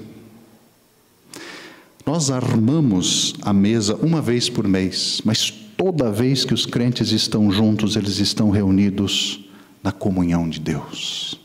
Nós 2.05 2.31
armamos 2.31 3.35
a 3.41 3.51
mesa 3.51 3.95
uma 3.97 4.21
vez 4.21 4.49
por 4.49 4.67
mês, 4.67 5.21
mas 5.25 5.51
toda 5.51 6.11
vez 6.11 6.45
que 6.45 6.53
os 6.53 6.65
crentes 6.65 7.11
estão 7.11 7.51
juntos, 7.51 7.95
eles 7.95 8.19
estão 8.19 8.49
reunidos 8.49 9.46
na 9.87 9.91
comunhão 9.93 10.49
de 10.49 10.59
Deus. 10.59 11.39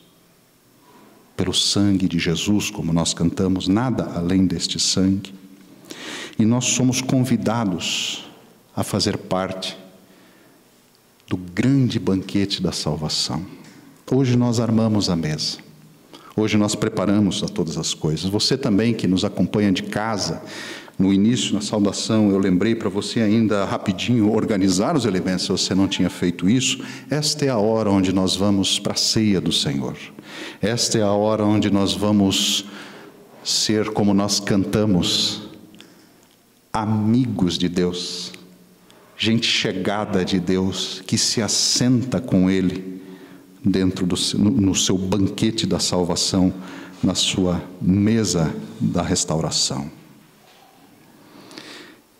Pelo 1.37 1.53
sangue 1.53 2.09
de 2.09 2.19
Jesus, 2.19 2.69
como 2.69 2.91
nós 2.91 3.13
cantamos, 3.13 3.69
nada 3.69 4.03
além 4.17 4.45
deste 4.45 4.81
sangue 4.81 5.33
e 6.37 6.43
nós 6.43 6.65
somos 6.65 6.99
convidados 6.99 8.25
a 8.75 8.83
fazer 8.83 9.17
parte 9.17 9.77
do 11.25 11.37
grande 11.37 11.97
banquete 11.97 12.61
da 12.61 12.73
salvação. 12.73 13.45
Hoje 14.11 14.35
nós 14.35 14.59
armamos 14.59 15.09
a 15.09 15.15
mesa. 15.15 15.59
Hoje 16.35 16.57
nós 16.57 16.75
preparamos 16.75 17.43
a 17.43 17.47
todas 17.47 17.77
as 17.77 17.93
coisas. 17.93 18.29
Você 18.29 18.57
também 18.57 18.93
que 18.93 19.07
nos 19.07 19.23
acompanha 19.23 19.71
de 19.71 19.83
casa, 19.83 20.41
no 20.97 21.11
início, 21.11 21.55
na 21.55 21.61
saudação, 21.61 22.29
eu 22.29 22.37
lembrei 22.37 22.75
para 22.75 22.89
você 22.89 23.21
ainda 23.21 23.65
rapidinho 23.65 24.31
organizar 24.31 24.95
os 24.95 25.05
elementos, 25.05 25.43
se 25.43 25.51
você 25.51 25.73
não 25.73 25.87
tinha 25.87 26.09
feito 26.09 26.47
isso. 26.47 26.83
Esta 27.09 27.45
é 27.45 27.49
a 27.49 27.57
hora 27.57 27.89
onde 27.89 28.13
nós 28.13 28.35
vamos 28.35 28.79
para 28.79 28.93
a 28.93 28.95
ceia 28.97 29.41
do 29.41 29.51
Senhor. 29.51 29.97
Esta 30.61 30.99
é 30.99 31.01
a 31.01 31.11
hora 31.11 31.43
onde 31.43 31.71
nós 31.71 31.93
vamos 31.93 32.65
ser 33.43 33.89
como 33.89 34.13
nós 34.13 34.39
cantamos 34.39 35.49
amigos 36.71 37.57
de 37.57 37.67
Deus, 37.67 38.31
gente 39.17 39.47
chegada 39.47 40.23
de 40.23 40.39
Deus, 40.39 41.03
que 41.05 41.17
se 41.17 41.41
assenta 41.41 42.21
com 42.21 42.49
Ele 42.49 43.01
dentro 43.63 44.05
do 44.05 44.15
no 44.37 44.75
seu 44.75 44.97
banquete 44.97 45.65
da 45.65 45.79
salvação, 45.79 46.53
na 47.03 47.15
sua 47.15 47.61
mesa 47.81 48.53
da 48.79 49.01
restauração. 49.01 50.02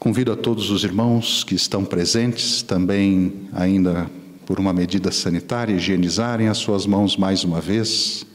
Convido 0.03 0.33
a 0.33 0.35
todos 0.35 0.69
os 0.69 0.83
irmãos 0.83 1.45
que 1.45 1.55
estão 1.55 1.85
presentes, 1.85 2.61
também 2.61 3.47
ainda 3.53 4.11
por 4.45 4.59
uma 4.59 4.73
medida 4.73 5.13
sanitária, 5.13 5.73
higienizarem 5.73 6.49
as 6.49 6.57
suas 6.57 6.85
mãos 6.85 7.15
mais 7.15 7.45
uma 7.45 7.61
vez. 7.61 8.25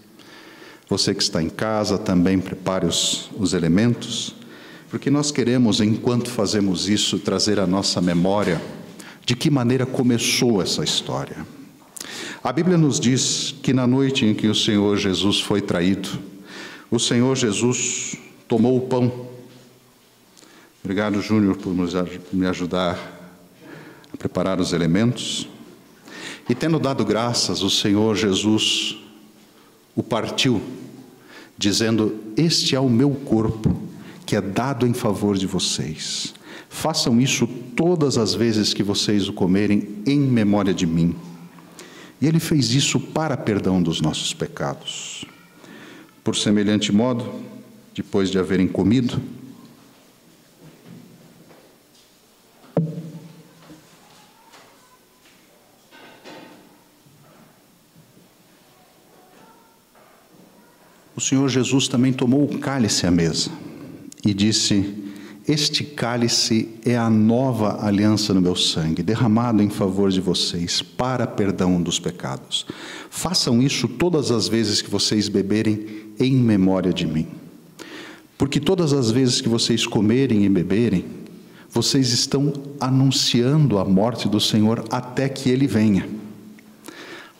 Você 0.89 1.15
que 1.15 1.23
está 1.23 1.43
em 1.43 1.51
casa 1.51 1.99
também 1.99 2.39
prepare 2.39 2.87
os, 2.87 3.29
os 3.39 3.53
elementos 3.53 4.35
porque 4.89 5.11
nós 5.11 5.31
queremos, 5.31 5.83
enquanto 5.83 6.31
fazemos 6.31 6.89
isso, 6.89 7.19
trazer 7.19 7.61
à 7.61 7.67
nossa 7.67 8.01
memória 8.01 8.59
de 9.27 9.37
que 9.37 9.51
maneira 9.51 9.85
começou 9.85 10.63
essa 10.63 10.83
história. 10.83 11.47
A 12.43 12.51
Bíblia 12.51 12.79
nos 12.79 12.99
diz 12.99 13.55
que 13.63 13.75
na 13.75 13.87
noite 13.87 14.25
em 14.25 14.35
que 14.35 14.49
o 14.49 14.55
Senhor 14.55 14.97
Jesus 14.97 15.39
foi 15.39 15.61
traído, 15.61 16.09
o 16.91 16.99
Senhor 16.99 17.37
Jesus 17.37 18.17
tomou 18.49 18.79
o 18.79 18.81
pão. 18.81 19.28
Obrigado, 20.83 21.21
Júnior, 21.21 21.57
por 21.57 21.75
me 22.33 22.47
ajudar 22.47 22.97
a 24.13 24.17
preparar 24.17 24.61
os 24.61 24.73
elementos. 24.73 25.49
E 26.49 26.55
tendo 26.55 26.79
dado 26.79 27.05
graças, 27.05 27.63
o 27.63 27.69
Senhor 27.69 28.17
Jesus 28.17 28.97
o 29.95 30.03
partiu, 30.03 30.63
dizendo: 31.59 32.19
Este 32.37 32.75
é 32.75 32.81
o 32.81 32.89
meu 32.89 33.11
corpo 33.11 33.77
que 34.25 34.37
é 34.37 34.41
dado 34.41 34.87
em 34.87 34.93
favor 34.93 35.37
de 35.37 35.47
vocês. 35.47 36.35
Façam 36.69 37.21
isso 37.21 37.47
todas 37.75 38.19
as 38.19 38.35
vezes 38.35 38.75
que 38.75 38.83
vocês 38.83 39.29
o 39.29 39.33
comerem 39.33 40.03
em 40.07 40.21
memória 40.21 40.75
de 40.75 40.87
mim. 40.87 41.17
E 42.21 42.27
ele 42.27 42.39
fez 42.39 42.75
isso 42.75 43.01
para 43.01 43.37
perdão 43.37 43.83
dos 43.83 44.01
nossos 44.01 44.35
pecados. 44.35 45.25
Por 46.23 46.37
semelhante 46.37 46.93
modo, 46.93 47.33
depois 47.95 48.31
de 48.31 48.39
haverem 48.39 48.69
comido, 48.69 49.21
Senhor 61.29 61.47
Jesus 61.51 61.89
também 61.89 62.11
tomou 62.11 62.45
o 62.45 62.59
cálice 62.59 63.07
à 63.07 63.11
mesa 63.11 63.51
e 64.25 64.33
disse: 64.33 64.95
Este 65.47 65.85
cálice 65.85 66.71
é 66.87 66.97
a 66.97 67.11
nova 67.11 67.85
aliança 67.85 68.33
no 68.33 68.41
meu 68.41 68.57
sangue, 68.57 69.03
derramado 69.03 69.63
em 69.63 69.69
favor 69.69 70.11
de 70.11 70.23
vocês, 70.23 70.81
para 70.81 71.27
perdão 71.27 71.83
dos 71.83 72.01
pecados. 72.01 72.65
Façam 73.11 73.63
isso 73.63 73.87
todas 73.87 74.31
as 74.31 74.49
vezes 74.49 74.81
que 74.81 74.89
vocês 74.89 75.29
beberem 75.29 76.07
em 76.19 76.35
memória 76.35 76.95
de 76.95 77.07
mim. 77.07 77.27
Porque 78.39 78.59
todas 78.59 78.95
as 78.95 79.11
vezes 79.11 79.43
que 79.43 79.51
vocês 79.51 79.87
comerem 79.87 80.47
e 80.47 80.49
beberem, 80.49 81.05
vocês 81.71 82.11
estão 82.11 82.55
anunciando 82.81 83.79
a 83.79 83.85
morte 83.85 84.31
do 84.31 84.41
Senhor 84.41 84.83
até 84.91 85.29
que 85.29 85.51
ele 85.51 85.67
venha. 85.67 86.09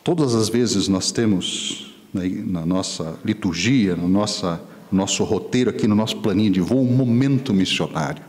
Todas 0.03 0.35
as 0.35 0.47
vezes 0.47 0.87
nós 0.87 1.11
temos 1.11 1.88
na 2.13 2.65
nossa 2.65 3.17
liturgia, 3.23 3.95
na 3.95 4.07
nossa 4.07 4.61
nosso 4.91 5.23
roteiro 5.23 5.69
aqui 5.69 5.87
no 5.87 5.95
nosso 5.95 6.17
planinho 6.17 6.51
de 6.51 6.61
voo, 6.61 6.81
um 6.81 6.95
momento 6.95 7.53
missionário. 7.53 8.23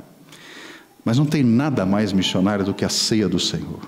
Mas 1.05 1.19
não 1.19 1.25
tem 1.25 1.43
nada 1.43 1.87
mais 1.87 2.13
missionário 2.13 2.65
do 2.65 2.75
que 2.75 2.85
a 2.85 2.89
ceia 2.89 3.29
do 3.29 3.39
Senhor, 3.39 3.81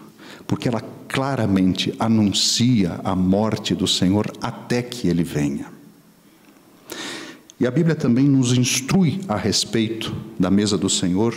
porque 0.47 0.69
ela 0.69 0.83
claramente 1.07 1.95
anuncia 1.99 2.99
a 3.05 3.15
morte 3.15 3.75
do 3.75 3.87
Senhor 3.87 4.33
até 4.41 4.81
que 4.81 5.09
ele 5.09 5.23
venha. 5.23 5.67
E 7.63 7.67
a 7.67 7.71
Bíblia 7.71 7.95
também 7.95 8.27
nos 8.27 8.53
instrui 8.59 9.21
a 9.29 9.37
respeito 9.37 10.13
da 10.37 10.51
mesa 10.51 10.77
do 10.77 10.91
Senhor, 10.91 11.33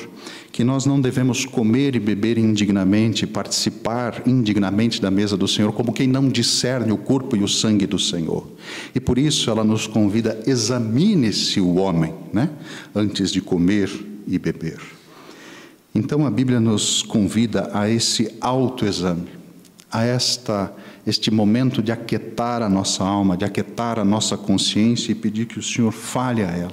que 0.51 0.63
nós 0.63 0.83
não 0.83 0.99
devemos 0.99 1.45
comer 1.45 1.95
e 1.95 1.99
beber 1.99 2.39
indignamente, 2.39 3.27
participar 3.27 4.23
indignamente 4.25 4.99
da 4.99 5.11
mesa 5.11 5.37
do 5.37 5.47
Senhor, 5.47 5.71
como 5.71 5.93
quem 5.93 6.07
não 6.07 6.27
discerne 6.27 6.91
o 6.91 6.97
corpo 6.97 7.35
e 7.35 7.43
o 7.43 7.47
sangue 7.47 7.85
do 7.85 7.99
Senhor. 7.99 8.47
E 8.95 8.99
por 8.99 9.19
isso 9.19 9.51
ela 9.51 9.63
nos 9.63 9.85
convida, 9.85 10.41
examine-se 10.47 11.61
o 11.61 11.75
homem, 11.75 12.15
né? 12.33 12.49
antes 12.95 13.31
de 13.31 13.39
comer 13.39 13.91
e 14.27 14.39
beber. 14.39 14.79
Então 15.93 16.25
a 16.25 16.31
Bíblia 16.31 16.59
nos 16.59 17.03
convida 17.03 17.69
a 17.71 17.87
esse 17.87 18.33
autoexame, 18.41 19.27
a 19.95 20.03
esta 20.03 20.73
este 21.07 21.29
momento 21.29 21.81
de 21.81 21.91
aquietar 21.91 22.61
a 22.61 22.69
nossa 22.69 23.03
alma, 23.03 23.37
de 23.37 23.45
aquietar 23.45 23.99
a 23.99 24.03
nossa 24.03 24.35
consciência 24.35 25.11
e 25.11 25.15
pedir 25.15 25.45
que 25.45 25.59
o 25.59 25.63
Senhor 25.63 25.91
fale 25.91 26.43
a 26.43 26.49
ela 26.49 26.71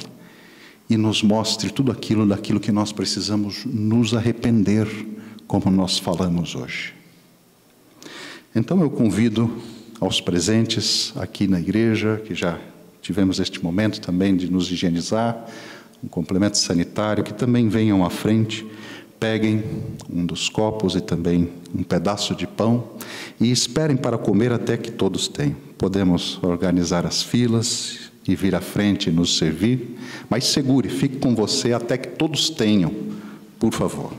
e 0.88 0.96
nos 0.96 1.22
mostre 1.22 1.70
tudo 1.70 1.92
aquilo 1.92 2.26
daquilo 2.26 2.58
que 2.58 2.72
nós 2.72 2.92
precisamos 2.92 3.64
nos 3.64 4.14
arrepender, 4.14 4.88
como 5.46 5.70
nós 5.70 5.98
falamos 5.98 6.54
hoje. 6.54 6.94
Então 8.54 8.80
eu 8.80 8.90
convido 8.90 9.50
aos 10.00 10.20
presentes 10.20 11.12
aqui 11.16 11.46
na 11.46 11.60
igreja, 11.60 12.20
que 12.26 12.34
já 12.34 12.58
tivemos 13.00 13.38
este 13.38 13.62
momento 13.62 14.00
também 14.00 14.34
de 14.34 14.50
nos 14.50 14.70
higienizar, 14.70 15.46
um 16.02 16.08
complemento 16.08 16.58
sanitário, 16.58 17.22
que 17.22 17.32
também 17.32 17.68
venham 17.68 18.04
à 18.04 18.10
frente, 18.10 18.66
peguem 19.22 19.62
um 20.12 20.26
dos 20.26 20.48
copos 20.48 20.96
e 20.96 21.00
também 21.00 21.48
um 21.72 21.84
pedaço 21.84 22.34
de 22.34 22.44
pão 22.44 22.88
e 23.40 23.52
esperem 23.52 23.96
para 23.96 24.18
comer 24.18 24.50
até 24.50 24.76
que 24.76 24.90
todos 24.90 25.28
tenham. 25.28 25.54
Podemos 25.78 26.42
organizar 26.42 27.06
as 27.06 27.22
filas 27.22 28.10
e 28.26 28.34
vir 28.34 28.52
à 28.56 28.60
frente 28.60 29.10
e 29.10 29.12
nos 29.12 29.38
servir, 29.38 29.96
mas 30.28 30.46
segure, 30.46 30.88
fique 30.88 31.18
com 31.18 31.36
você 31.36 31.72
até 31.72 31.96
que 31.96 32.08
todos 32.08 32.50
tenham, 32.50 32.92
por 33.60 33.72
favor. 33.72 34.12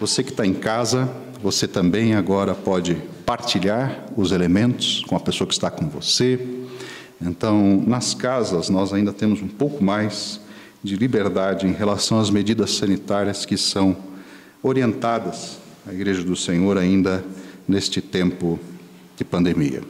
Você 0.00 0.24
que 0.24 0.30
está 0.30 0.46
em 0.46 0.54
casa, 0.54 1.06
você 1.42 1.68
também 1.68 2.14
agora 2.14 2.54
pode 2.54 2.94
partilhar 3.26 4.06
os 4.16 4.32
elementos 4.32 5.04
com 5.06 5.16
a 5.16 5.20
pessoa 5.20 5.46
que 5.46 5.52
está 5.52 5.70
com 5.70 5.86
você. 5.86 6.40
Então, 7.20 7.84
nas 7.86 8.14
casas, 8.14 8.70
nós 8.70 8.90
ainda 8.90 9.12
temos 9.12 9.42
um 9.42 9.48
pouco 9.48 9.84
mais 9.84 10.40
de 10.82 10.96
liberdade 10.96 11.66
em 11.66 11.72
relação 11.72 12.20
às 12.20 12.30
medidas 12.30 12.72
sanitárias 12.72 13.44
que 13.44 13.56
são 13.56 13.96
orientadas 14.62 15.58
à 15.86 15.92
Igreja 15.92 16.22
do 16.22 16.36
Senhor 16.36 16.78
ainda 16.78 17.24
neste 17.66 18.00
tempo 18.00 18.58
de 19.16 19.24
pandemia. 19.24 19.82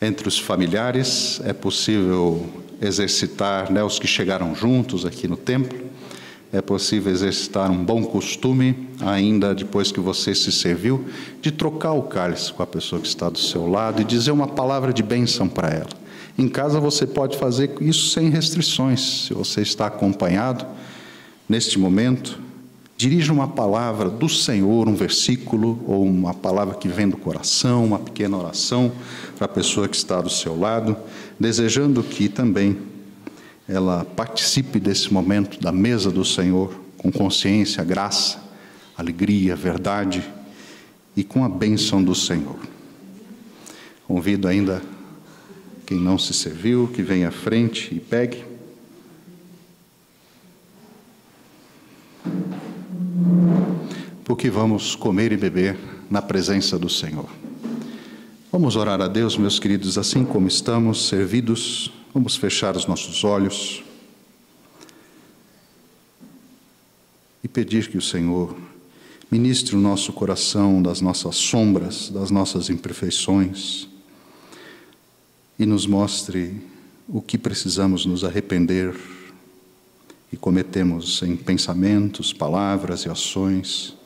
Entre 0.00 0.26
os 0.26 0.38
familiares 0.38 1.40
é 1.44 1.52
possível 1.52 2.46
exercitar, 2.80 3.72
né, 3.72 3.82
os 3.82 3.98
que 3.98 4.06
chegaram 4.06 4.54
juntos 4.54 5.06
aqui 5.06 5.28
no 5.28 5.36
templo, 5.36 5.78
é 6.52 6.60
possível 6.60 7.12
exercitar 7.12 7.70
um 7.70 7.84
bom 7.84 8.04
costume, 8.04 8.88
ainda 9.00 9.54
depois 9.54 9.90
que 9.90 9.98
você 9.98 10.34
se 10.34 10.52
serviu, 10.52 11.04
de 11.40 11.50
trocar 11.50 11.92
o 11.92 12.02
cálice 12.02 12.52
com 12.52 12.62
a 12.62 12.66
pessoa 12.66 13.00
que 13.00 13.08
está 13.08 13.28
do 13.28 13.38
seu 13.38 13.66
lado 13.66 14.00
e 14.00 14.04
dizer 14.04 14.30
uma 14.30 14.46
palavra 14.46 14.92
de 14.92 15.02
bênção 15.02 15.48
para 15.48 15.68
ela. 15.68 16.03
Em 16.36 16.48
casa 16.48 16.80
você 16.80 17.06
pode 17.06 17.38
fazer 17.38 17.70
isso 17.80 18.10
sem 18.10 18.28
restrições. 18.28 19.26
Se 19.26 19.34
você 19.34 19.62
está 19.62 19.86
acompanhado, 19.86 20.66
neste 21.48 21.78
momento, 21.78 22.40
dirija 22.96 23.32
uma 23.32 23.46
palavra 23.46 24.10
do 24.10 24.28
Senhor, 24.28 24.88
um 24.88 24.94
versículo 24.94 25.80
ou 25.86 26.04
uma 26.04 26.34
palavra 26.34 26.74
que 26.74 26.88
vem 26.88 27.08
do 27.08 27.16
coração, 27.16 27.84
uma 27.84 27.98
pequena 27.98 28.36
oração 28.36 28.90
para 29.36 29.44
a 29.44 29.48
pessoa 29.48 29.88
que 29.88 29.96
está 29.96 30.20
do 30.20 30.30
seu 30.30 30.58
lado, 30.58 30.96
desejando 31.38 32.02
que 32.02 32.28
também 32.28 32.78
ela 33.68 34.04
participe 34.04 34.80
desse 34.80 35.12
momento 35.12 35.60
da 35.60 35.70
mesa 35.70 36.10
do 36.10 36.24
Senhor 36.24 36.74
com 36.98 37.12
consciência, 37.12 37.82
graça, 37.84 38.42
alegria, 38.96 39.54
verdade 39.54 40.24
e 41.16 41.22
com 41.22 41.44
a 41.44 41.48
bênção 41.48 42.02
do 42.02 42.14
Senhor. 42.14 42.56
Convido 44.06 44.48
ainda 44.48 44.82
quem 45.86 45.98
não 45.98 46.18
se 46.18 46.32
serviu, 46.32 46.88
que 46.88 47.02
venha 47.02 47.28
à 47.28 47.30
frente 47.30 47.94
e 47.94 48.00
pegue. 48.00 48.42
Porque 54.24 54.48
vamos 54.48 54.94
comer 54.94 55.32
e 55.32 55.36
beber 55.36 55.78
na 56.10 56.22
presença 56.22 56.78
do 56.78 56.88
Senhor. 56.88 57.28
Vamos 58.50 58.76
orar 58.76 59.00
a 59.00 59.08
Deus, 59.08 59.36
meus 59.36 59.58
queridos, 59.58 59.98
assim 59.98 60.24
como 60.24 60.48
estamos 60.48 61.08
servidos, 61.08 61.92
vamos 62.14 62.36
fechar 62.36 62.76
os 62.76 62.86
nossos 62.86 63.24
olhos 63.24 63.82
e 67.42 67.48
pedir 67.48 67.88
que 67.88 67.98
o 67.98 68.02
Senhor 68.02 68.56
ministre 69.30 69.76
o 69.76 69.80
nosso 69.80 70.12
coração 70.12 70.80
das 70.80 71.00
nossas 71.00 71.36
sombras, 71.36 72.08
das 72.08 72.30
nossas 72.30 72.70
imperfeições 72.70 73.88
e 75.58 75.66
nos 75.66 75.86
mostre 75.86 76.60
o 77.08 77.20
que 77.20 77.38
precisamos 77.38 78.06
nos 78.06 78.24
arrepender 78.24 78.94
e 80.32 80.36
cometemos 80.36 81.22
em 81.22 81.36
pensamentos, 81.36 82.32
palavras 82.32 83.04
e 83.04 83.08
ações, 83.08 83.96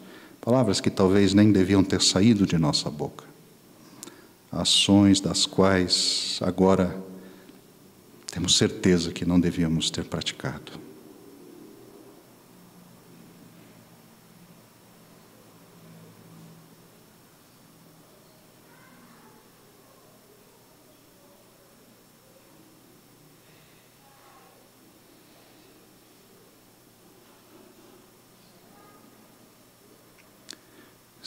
palavras 0.40 0.80
que 0.80 0.90
talvez 0.90 1.32
nem 1.32 1.50
deviam 1.50 1.82
ter 1.82 2.02
saído 2.02 2.46
de 2.46 2.58
nossa 2.58 2.90
boca, 2.90 3.24
ações 4.52 5.20
das 5.20 5.46
quais 5.46 6.38
agora 6.42 7.02
temos 8.30 8.56
certeza 8.56 9.12
que 9.12 9.24
não 9.24 9.40
devíamos 9.40 9.90
ter 9.90 10.04
praticado. 10.04 10.87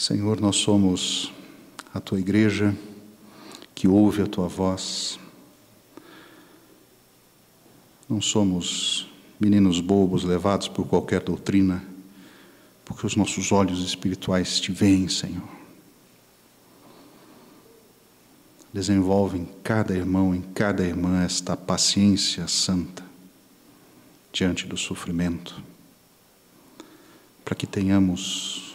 Senhor, 0.01 0.41
nós 0.41 0.55
somos 0.55 1.31
a 1.93 1.99
tua 1.99 2.19
igreja 2.19 2.75
que 3.75 3.87
ouve 3.87 4.23
a 4.23 4.25
tua 4.25 4.47
voz. 4.47 5.19
Não 8.09 8.19
somos 8.19 9.07
meninos 9.39 9.79
bobos 9.79 10.23
levados 10.23 10.67
por 10.67 10.87
qualquer 10.87 11.21
doutrina, 11.21 11.85
porque 12.83 13.05
os 13.05 13.15
nossos 13.15 13.51
olhos 13.51 13.85
espirituais 13.85 14.59
te 14.59 14.71
veem, 14.71 15.07
Senhor. 15.07 15.47
Desenvolve 18.73 19.37
em 19.37 19.45
cada 19.63 19.93
irmão, 19.93 20.33
em 20.33 20.41
cada 20.41 20.83
irmã, 20.83 21.23
esta 21.23 21.55
paciência 21.55 22.47
santa 22.47 23.05
diante 24.33 24.65
do 24.65 24.77
sofrimento, 24.77 25.61
para 27.45 27.53
que 27.53 27.67
tenhamos 27.67 28.70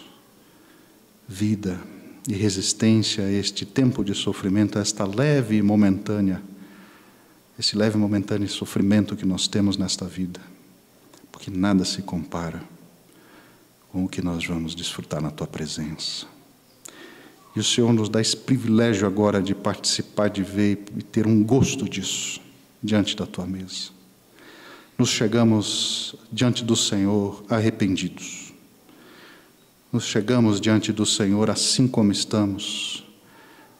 vida 1.28 1.80
e 2.28 2.34
resistência 2.34 3.24
a 3.24 3.30
este 3.30 3.64
tempo 3.64 4.04
de 4.04 4.14
sofrimento, 4.14 4.78
a 4.78 4.82
esta 4.82 5.04
leve 5.04 5.56
e 5.56 5.62
momentânea, 5.62 6.42
esse 7.58 7.76
leve 7.76 7.96
e 7.96 8.00
momentâneo 8.00 8.48
sofrimento 8.48 9.16
que 9.16 9.24
nós 9.24 9.48
temos 9.48 9.76
nesta 9.76 10.04
vida, 10.04 10.40
porque 11.32 11.50
nada 11.50 11.84
se 11.84 12.02
compara 12.02 12.62
com 13.92 14.04
o 14.04 14.08
que 14.08 14.20
nós 14.20 14.44
vamos 14.44 14.74
desfrutar 14.74 15.22
na 15.22 15.30
tua 15.30 15.46
presença. 15.46 16.26
E 17.54 17.60
o 17.60 17.64
Senhor 17.64 17.92
nos 17.92 18.08
dá 18.08 18.20
esse 18.20 18.36
privilégio 18.36 19.06
agora 19.06 19.40
de 19.40 19.54
participar, 19.54 20.28
de 20.28 20.42
ver 20.42 20.84
e 20.96 21.02
ter 21.02 21.26
um 21.26 21.42
gosto 21.42 21.88
disso 21.88 22.40
diante 22.82 23.16
da 23.16 23.26
tua 23.26 23.46
mesa. 23.46 23.90
Nos 24.98 25.08
chegamos 25.08 26.14
diante 26.30 26.62
do 26.62 26.76
Senhor 26.76 27.42
arrependidos 27.48 28.45
nos 29.96 30.04
chegamos 30.04 30.60
diante 30.60 30.92
do 30.92 31.06
Senhor 31.06 31.48
assim 31.48 31.88
como 31.88 32.12
estamos, 32.12 33.02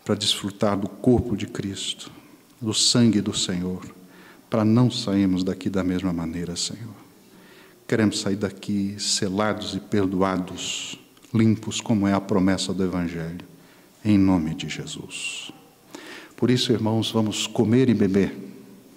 para 0.03 0.15
desfrutar 0.15 0.75
do 0.75 0.89
corpo 0.89 1.37
de 1.37 1.47
Cristo, 1.47 2.11
do 2.59 2.73
sangue 2.73 3.21
do 3.21 3.37
Senhor, 3.37 3.85
para 4.49 4.65
não 4.65 4.91
sairmos 4.91 5.45
daqui 5.45 5.69
da 5.69 5.85
mesma 5.85 6.15
maneira, 6.15 6.57
Senhor. 6.57 6.95
Queremos 7.87 8.19
sair 8.19 8.37
daqui 8.37 8.97
selados 8.99 9.75
e 9.75 9.79
perdoados, 9.79 10.99
limpos, 11.35 11.83
como 11.83 12.09
é 12.09 12.15
a 12.15 12.21
promessa 12.21 12.73
do 12.73 12.83
Evangelho, 12.83 13.45
em 14.03 14.17
nome 14.17 14.55
de 14.55 14.71
Jesus. 14.71 15.53
Por 16.35 16.51
isso, 16.51 16.73
irmãos, 16.73 17.11
vamos 17.11 17.47
comer 17.47 17.91
e 17.91 17.95
beber 17.95 18.35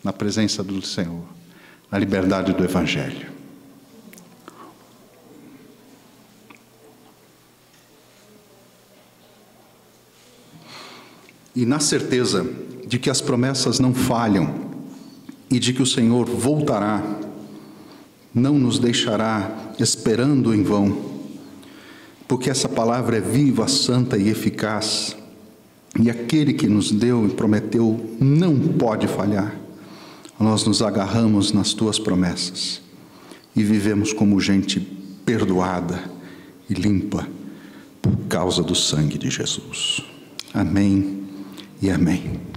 na 0.02 0.14
presença 0.14 0.64
do 0.64 0.82
Senhor, 0.82 1.26
na 1.92 2.00
liberdade 2.00 2.54
do 2.54 2.64
Evangelho. 2.64 3.39
E 11.60 11.66
na 11.66 11.82
certeza 11.82 12.50
de 12.88 12.98
que 12.98 13.10
as 13.10 13.20
promessas 13.20 13.82
não 13.82 13.94
falham 13.94 14.70
e 15.52 15.60
de 15.60 15.74
que 15.74 15.82
o 15.82 15.86
Senhor 15.86 16.26
voltará, 16.26 17.04
não 18.34 18.58
nos 18.58 18.80
deixará 18.80 19.74
esperando 19.78 20.56
em 20.56 20.64
vão, 20.64 20.98
porque 22.30 22.50
essa 22.50 22.70
palavra 22.70 23.18
é 23.18 23.20
viva, 23.20 23.68
santa 23.68 24.18
e 24.18 24.30
eficaz, 24.30 25.18
e 26.02 26.10
aquele 26.10 26.54
que 26.54 26.66
nos 26.66 26.94
deu 26.94 27.28
e 27.28 27.32
prometeu 27.32 28.16
não 28.22 28.58
pode 28.58 29.06
falhar. 29.06 29.54
Nós 30.40 30.64
nos 30.64 30.82
agarramos 30.82 31.52
nas 31.52 31.74
tuas 31.74 32.00
promessas 32.00 32.80
e 33.54 33.66
vivemos 33.66 34.14
como 34.14 34.40
gente 34.40 34.80
perdoada 35.26 36.02
e 36.70 36.74
limpa 36.74 37.28
por 38.02 38.16
causa 38.30 38.64
do 38.64 38.76
sangue 38.76 39.18
de 39.18 39.30
Jesus. 39.30 40.02
Amém 40.54 41.19
e 41.82 41.90
amém. 41.90 42.49